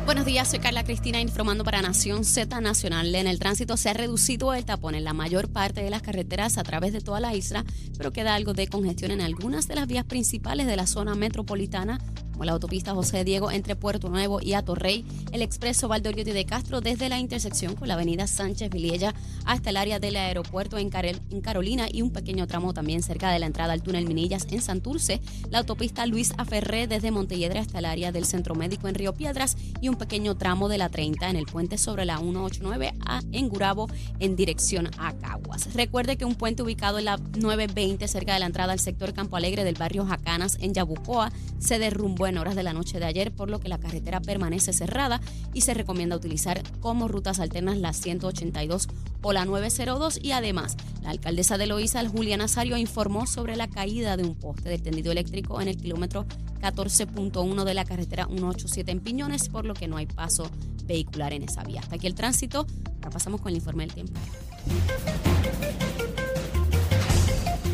Buenos 0.06 0.24
días, 0.24 0.48
soy 0.48 0.60
Carla 0.60 0.84
Cristina 0.84 1.20
informando 1.20 1.64
para 1.64 1.82
Nación 1.82 2.24
Z 2.24 2.60
Nacional. 2.60 3.12
En 3.14 3.26
el 3.26 3.40
tránsito 3.40 3.76
se 3.76 3.90
ha 3.90 3.94
reducido 3.94 4.54
el 4.54 4.64
tapón 4.64 4.94
en 4.94 5.02
la 5.02 5.12
mayor 5.12 5.48
parte 5.48 5.82
de 5.82 5.90
las 5.90 6.02
carreteras 6.02 6.56
a 6.56 6.62
través 6.62 6.92
de 6.92 7.00
toda 7.00 7.18
la 7.18 7.34
isla, 7.34 7.64
pero 7.98 8.12
queda 8.12 8.36
algo 8.36 8.52
de 8.52 8.68
congestión 8.68 9.10
en 9.10 9.20
algunas 9.20 9.66
de 9.66 9.74
las 9.74 9.88
vías 9.88 10.04
principales 10.04 10.68
de 10.68 10.76
la 10.76 10.86
zona 10.86 11.16
metropolitana 11.16 11.98
la 12.46 12.52
autopista 12.52 12.94
José 12.94 13.24
Diego 13.24 13.50
entre 13.50 13.76
Puerto 13.76 14.08
Nuevo 14.08 14.40
y 14.40 14.54
Atorrey, 14.54 15.04
el 15.32 15.42
expreso 15.42 15.88
Valdoriotti 15.88 16.32
de 16.32 16.44
Castro 16.44 16.80
desde 16.80 17.08
la 17.08 17.18
intersección 17.18 17.74
con 17.74 17.88
la 17.88 17.94
avenida 17.94 18.26
Sánchez 18.26 18.70
Villella 18.70 19.14
hasta 19.44 19.70
el 19.70 19.76
área 19.76 19.98
del 19.98 20.16
aeropuerto 20.16 20.78
en, 20.78 20.90
Carolina 20.90 21.86
y 21.90 22.02
un 22.02 22.10
pequeño 22.10 22.46
tramo 22.46 22.72
también 22.72 23.02
cerca 23.02 23.30
de 23.30 23.38
la 23.38 23.46
entrada 23.46 23.72
al 23.72 23.82
túnel 23.82 24.06
Minillas 24.06 24.46
en 24.50 24.62
Santurce, 24.62 25.20
la 25.50 25.58
autopista 25.58 26.06
Luis 26.06 26.32
Aferré 26.38 26.86
desde 26.86 27.10
Montelledra 27.10 27.60
hasta 27.60 27.78
el 27.78 27.84
área 27.84 28.12
del 28.12 28.24
Centro 28.24 28.54
Médico 28.54 28.88
en 28.88 28.94
Río 28.94 29.14
Piedras 29.14 29.56
y 29.80 29.88
un 29.88 29.96
pequeño 29.96 30.36
tramo 30.36 30.68
de 30.68 30.78
la 30.78 30.88
30 30.88 31.30
en 31.30 31.36
el 31.36 31.46
puente 31.46 31.78
sobre 31.78 32.04
la 32.04 32.18
189 32.18 32.94
a 33.06 33.20
en 33.32 33.48
Gurabo 33.48 33.88
en 34.18 34.36
dirección 34.36 34.90
a 34.98 35.12
Caguas. 35.14 35.74
Recuerde 35.74 36.16
que 36.16 36.24
un 36.24 36.34
puente 36.34 36.62
ubicado 36.62 36.98
en 36.98 37.06
la 37.06 37.16
920 37.16 38.06
cerca 38.08 38.34
de 38.34 38.40
la 38.40 38.46
entrada 38.46 38.72
al 38.72 38.80
sector 38.80 39.12
Campo 39.12 39.36
Alegre 39.36 39.64
del 39.64 39.74
barrio 39.74 40.06
Jacanas 40.06 40.58
en 40.60 40.74
Yabucoa 40.74 41.32
se 41.58 41.78
derrumbó 41.78 42.26
en 42.30 42.38
horas 42.38 42.56
de 42.56 42.62
la 42.62 42.72
noche 42.72 42.98
de 42.98 43.04
ayer, 43.04 43.32
por 43.32 43.50
lo 43.50 43.60
que 43.60 43.68
la 43.68 43.78
carretera 43.78 44.20
permanece 44.20 44.72
cerrada 44.72 45.20
y 45.52 45.60
se 45.60 45.74
recomienda 45.74 46.16
utilizar 46.16 46.62
como 46.80 47.08
rutas 47.08 47.40
alternas 47.40 47.76
la 47.76 47.92
182 47.92 48.88
o 49.22 49.32
la 49.32 49.44
902 49.44 50.18
y 50.22 50.32
además 50.32 50.76
la 51.02 51.10
alcaldesa 51.10 51.58
de 51.58 51.66
Loíza, 51.66 52.06
Julia 52.08 52.36
Nazario, 52.36 52.76
informó 52.76 53.26
sobre 53.26 53.56
la 53.56 53.68
caída 53.68 54.16
de 54.16 54.24
un 54.24 54.34
poste 54.34 54.68
del 54.68 54.82
tendido 54.82 55.12
eléctrico 55.12 55.60
en 55.60 55.68
el 55.68 55.76
kilómetro 55.76 56.26
14.1 56.60 57.64
de 57.64 57.74
la 57.74 57.84
carretera 57.84 58.26
187 58.26 58.90
en 58.90 59.00
Piñones, 59.00 59.48
por 59.48 59.64
lo 59.64 59.74
que 59.74 59.88
no 59.88 59.96
hay 59.96 60.06
paso 60.06 60.50
vehicular 60.84 61.32
en 61.32 61.42
esa 61.42 61.62
vía. 61.62 61.80
Hasta 61.80 61.96
aquí 61.96 62.06
el 62.06 62.14
tránsito. 62.14 62.66
Ahora 62.96 63.10
pasamos 63.10 63.40
con 63.40 63.50
el 63.50 63.56
informe 63.56 63.86
del 63.86 63.94
tiempo. 63.94 64.20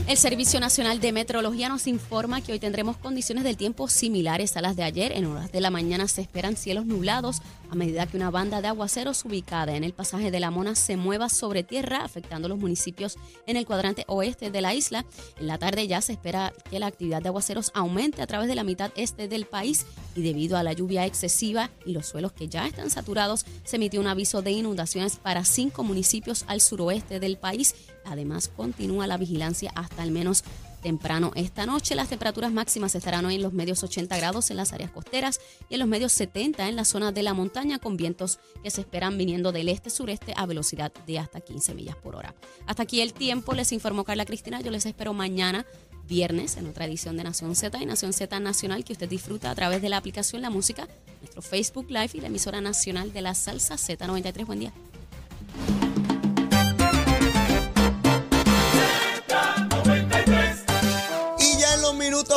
El 0.06 0.16
Servicio 0.16 0.60
Nacional 0.60 1.00
de 1.00 1.10
Meteorología 1.10 1.68
nos 1.68 1.88
informa 1.88 2.40
que 2.40 2.52
hoy 2.52 2.60
tendremos 2.60 2.96
condiciones 2.96 3.42
del 3.42 3.56
tiempo 3.56 3.88
similares 3.88 4.56
a 4.56 4.60
las 4.60 4.76
de 4.76 4.84
ayer. 4.84 5.10
En 5.10 5.24
horas 5.24 5.50
de 5.50 5.60
la 5.60 5.70
mañana 5.70 6.06
se 6.06 6.20
esperan 6.20 6.56
cielos 6.56 6.86
nublados 6.86 7.42
a 7.70 7.74
medida 7.74 8.06
que 8.06 8.16
una 8.16 8.30
banda 8.30 8.62
de 8.62 8.68
aguaceros 8.68 9.24
ubicada 9.24 9.74
en 9.74 9.82
el 9.82 9.94
pasaje 9.94 10.30
de 10.30 10.38
la 10.38 10.52
Mona 10.52 10.76
se 10.76 10.96
mueva 10.96 11.28
sobre 11.28 11.64
tierra, 11.64 12.04
afectando 12.04 12.48
los 12.48 12.56
municipios 12.56 13.16
en 13.48 13.56
el 13.56 13.66
cuadrante 13.66 14.04
oeste 14.06 14.52
de 14.52 14.60
la 14.60 14.74
isla. 14.74 15.04
En 15.40 15.48
la 15.48 15.58
tarde 15.58 15.88
ya 15.88 16.00
se 16.00 16.12
espera 16.12 16.52
que 16.70 16.78
la 16.78 16.86
actividad 16.86 17.20
de 17.20 17.28
aguaceros 17.28 17.72
aumente 17.74 18.22
a 18.22 18.28
través 18.28 18.46
de 18.46 18.54
la 18.54 18.62
mitad 18.62 18.92
este 18.94 19.26
del 19.26 19.46
país 19.46 19.86
y 20.14 20.22
debido 20.22 20.56
a 20.56 20.62
la 20.62 20.72
lluvia 20.72 21.04
excesiva 21.04 21.70
y 21.84 21.92
los 21.92 22.06
suelos 22.06 22.30
que 22.32 22.46
ya 22.46 22.64
están 22.68 22.90
saturados, 22.90 23.44
se 23.64 23.74
emitió 23.74 24.00
un 24.00 24.06
aviso 24.06 24.40
de 24.40 24.52
inundaciones 24.52 25.16
para 25.16 25.44
cinco 25.44 25.82
municipios 25.82 26.44
al 26.46 26.60
suroeste 26.60 27.18
del 27.18 27.38
país 27.38 27.74
Además, 28.06 28.48
continúa 28.48 29.06
la 29.06 29.16
vigilancia 29.16 29.72
hasta 29.74 30.02
al 30.02 30.10
menos 30.10 30.44
temprano 30.86 31.32
esta 31.34 31.66
noche. 31.66 31.94
Las 31.94 32.08
temperaturas 32.08 32.52
máximas 32.52 32.94
estarán 32.94 33.24
hoy 33.24 33.34
en 33.34 33.42
los 33.42 33.52
medios 33.52 33.82
80 33.82 34.16
grados 34.16 34.50
en 34.50 34.56
las 34.56 34.72
áreas 34.72 34.90
costeras 34.90 35.40
y 35.68 35.74
en 35.74 35.80
los 35.80 35.88
medios 35.88 36.12
70 36.12 36.68
en 36.68 36.76
la 36.76 36.84
zona 36.84 37.10
de 37.10 37.24
la 37.24 37.34
montaña 37.34 37.78
con 37.80 37.96
vientos 37.96 38.38
que 38.62 38.70
se 38.70 38.82
esperan 38.82 39.18
viniendo 39.18 39.50
del 39.50 39.68
este-sureste 39.68 40.32
a 40.36 40.46
velocidad 40.46 40.92
de 41.06 41.18
hasta 41.18 41.40
15 41.40 41.74
millas 41.74 41.96
por 41.96 42.14
hora. 42.14 42.34
Hasta 42.66 42.84
aquí 42.84 43.00
el 43.00 43.14
tiempo, 43.14 43.52
les 43.54 43.72
informó 43.72 44.04
Carla 44.04 44.24
Cristina. 44.24 44.60
Yo 44.60 44.70
les 44.70 44.86
espero 44.86 45.12
mañana 45.12 45.66
viernes 46.06 46.56
en 46.56 46.68
otra 46.68 46.84
edición 46.84 47.16
de 47.16 47.24
Nación 47.24 47.56
Z 47.56 47.82
y 47.82 47.86
Nación 47.86 48.12
Z 48.12 48.38
Nacional 48.38 48.84
que 48.84 48.92
usted 48.92 49.08
disfruta 49.08 49.50
a 49.50 49.54
través 49.56 49.82
de 49.82 49.88
la 49.88 49.96
aplicación 49.96 50.40
La 50.40 50.50
Música, 50.50 50.86
nuestro 51.20 51.42
Facebook 51.42 51.86
Live 51.90 52.10
y 52.14 52.20
la 52.20 52.28
emisora 52.28 52.60
nacional 52.60 53.12
de 53.12 53.22
la 53.22 53.34
salsa 53.34 53.74
Z93. 53.74 54.46
Buen 54.46 54.60
día. 54.60 54.72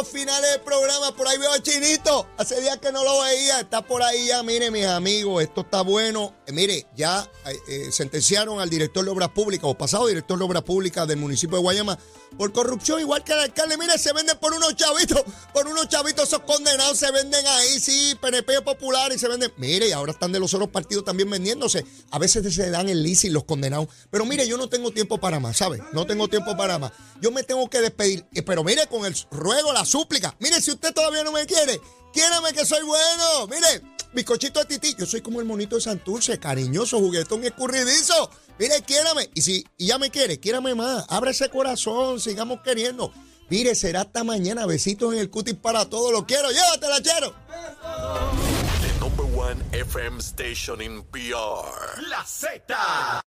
Finales 0.07 0.51
del 0.51 0.61
programa. 0.61 1.15
Por 1.15 1.27
ahí 1.27 1.37
veo 1.37 1.51
a 1.51 1.61
Chinito. 1.61 2.27
Hace 2.37 2.61
días 2.61 2.77
que 2.77 2.91
no 2.91 3.03
lo 3.03 3.21
veía. 3.21 3.59
Está 3.59 3.81
por 3.81 4.01
ahí 4.01 4.27
ya. 4.27 4.43
Mire, 4.43 4.71
mis 4.71 4.85
amigos, 4.85 5.43
esto 5.43 5.61
está 5.61 5.81
bueno. 5.81 6.33
Eh, 6.45 6.51
mire, 6.51 6.87
ya 6.95 7.29
eh, 7.45 7.57
eh, 7.67 7.91
sentenciaron 7.91 8.59
al 8.59 8.69
director 8.69 9.03
de 9.03 9.11
Obras 9.11 9.29
Públicas 9.29 9.65
o 9.69 9.77
pasado 9.77 10.07
director 10.07 10.37
de 10.37 10.45
Obras 10.45 10.63
Públicas 10.63 11.07
del 11.07 11.17
municipio 11.17 11.57
de 11.57 11.63
Guayama 11.63 11.97
por 12.37 12.53
corrupción, 12.53 12.99
igual 12.99 13.23
que 13.23 13.33
el 13.33 13.39
alcalde. 13.39 13.77
Mire, 13.77 13.97
se 13.97 14.13
venden 14.13 14.37
por 14.37 14.53
unos 14.53 14.75
chavitos. 14.75 15.23
Por 15.53 15.67
unos 15.67 15.89
chavitos 15.89 16.27
esos 16.27 16.41
condenados 16.41 16.97
se 16.97 17.11
venden 17.11 17.45
ahí, 17.45 17.79
sí, 17.79 18.15
PNP 18.21 18.61
popular 18.61 19.11
y 19.11 19.19
se 19.19 19.27
venden. 19.27 19.51
Mire, 19.57 19.87
y 19.87 19.91
ahora 19.91 20.11
están 20.11 20.31
de 20.31 20.39
los 20.39 20.53
otros 20.53 20.69
partidos 20.69 21.03
también 21.03 21.29
vendiéndose. 21.29 21.85
A 22.11 22.19
veces 22.19 22.53
se 22.53 22.69
dan 22.69 22.87
el 22.87 23.05
y 23.05 23.29
los 23.29 23.43
condenados. 23.43 23.87
Pero 24.11 24.25
mire, 24.25 24.47
yo 24.47 24.57
no 24.57 24.69
tengo 24.69 24.91
tiempo 24.91 25.17
para 25.17 25.39
más, 25.39 25.57
¿sabe? 25.57 25.81
No 25.93 26.05
tengo 26.05 26.27
tiempo 26.27 26.55
para 26.55 26.77
más. 26.77 26.91
Yo 27.21 27.31
me 27.31 27.43
tengo 27.43 27.69
que 27.69 27.81
despedir. 27.81 28.25
Pero 28.45 28.63
mire, 28.63 28.87
con 28.87 29.05
el 29.05 29.15
ruego, 29.31 29.73
la 29.73 29.85
súplica. 29.89 30.35
Mire, 30.39 30.61
si 30.61 30.71
usted 30.71 30.93
todavía 30.93 31.23
no 31.23 31.31
me 31.31 31.45
quiere, 31.45 31.81
quiérame 32.13 32.53
que 32.53 32.65
soy 32.65 32.83
bueno. 32.83 33.47
Mire, 33.47 33.81
bizcochito 34.13 34.59
de 34.59 34.65
tití. 34.65 34.95
Yo 34.97 35.05
soy 35.05 35.21
como 35.21 35.39
el 35.39 35.45
monito 35.45 35.75
de 35.75 35.81
Santurce, 35.81 36.39
cariñoso, 36.39 36.99
juguetón 36.99 37.43
y 37.43 37.47
escurridizo. 37.47 38.29
Mire, 38.57 38.81
quiérame. 38.83 39.29
Y 39.33 39.41
si 39.41 39.65
ya 39.77 39.97
me 39.97 40.09
quiere, 40.09 40.39
quiérame 40.39 40.75
más. 40.75 41.05
Abre 41.09 41.31
ese 41.31 41.49
corazón, 41.49 42.19
sigamos 42.19 42.61
queriendo. 42.61 43.11
Mire, 43.49 43.73
será 43.73 44.01
hasta 44.01 44.23
mañana. 44.23 44.65
Besitos 44.65 45.13
en 45.13 45.19
el 45.19 45.29
cutis 45.29 45.55
para 45.55 45.89
todos. 45.89 46.11
Lo 46.11 46.25
quiero. 46.25 46.49
Llévatela, 46.51 47.01
chero. 47.01 47.33
The 48.81 48.99
number 48.99 49.25
one 49.25 49.61
FM 49.71 50.19
station 50.19 50.81
in 50.81 51.03
PR. 51.03 52.01
La 52.09 52.23
Z. 52.25 53.23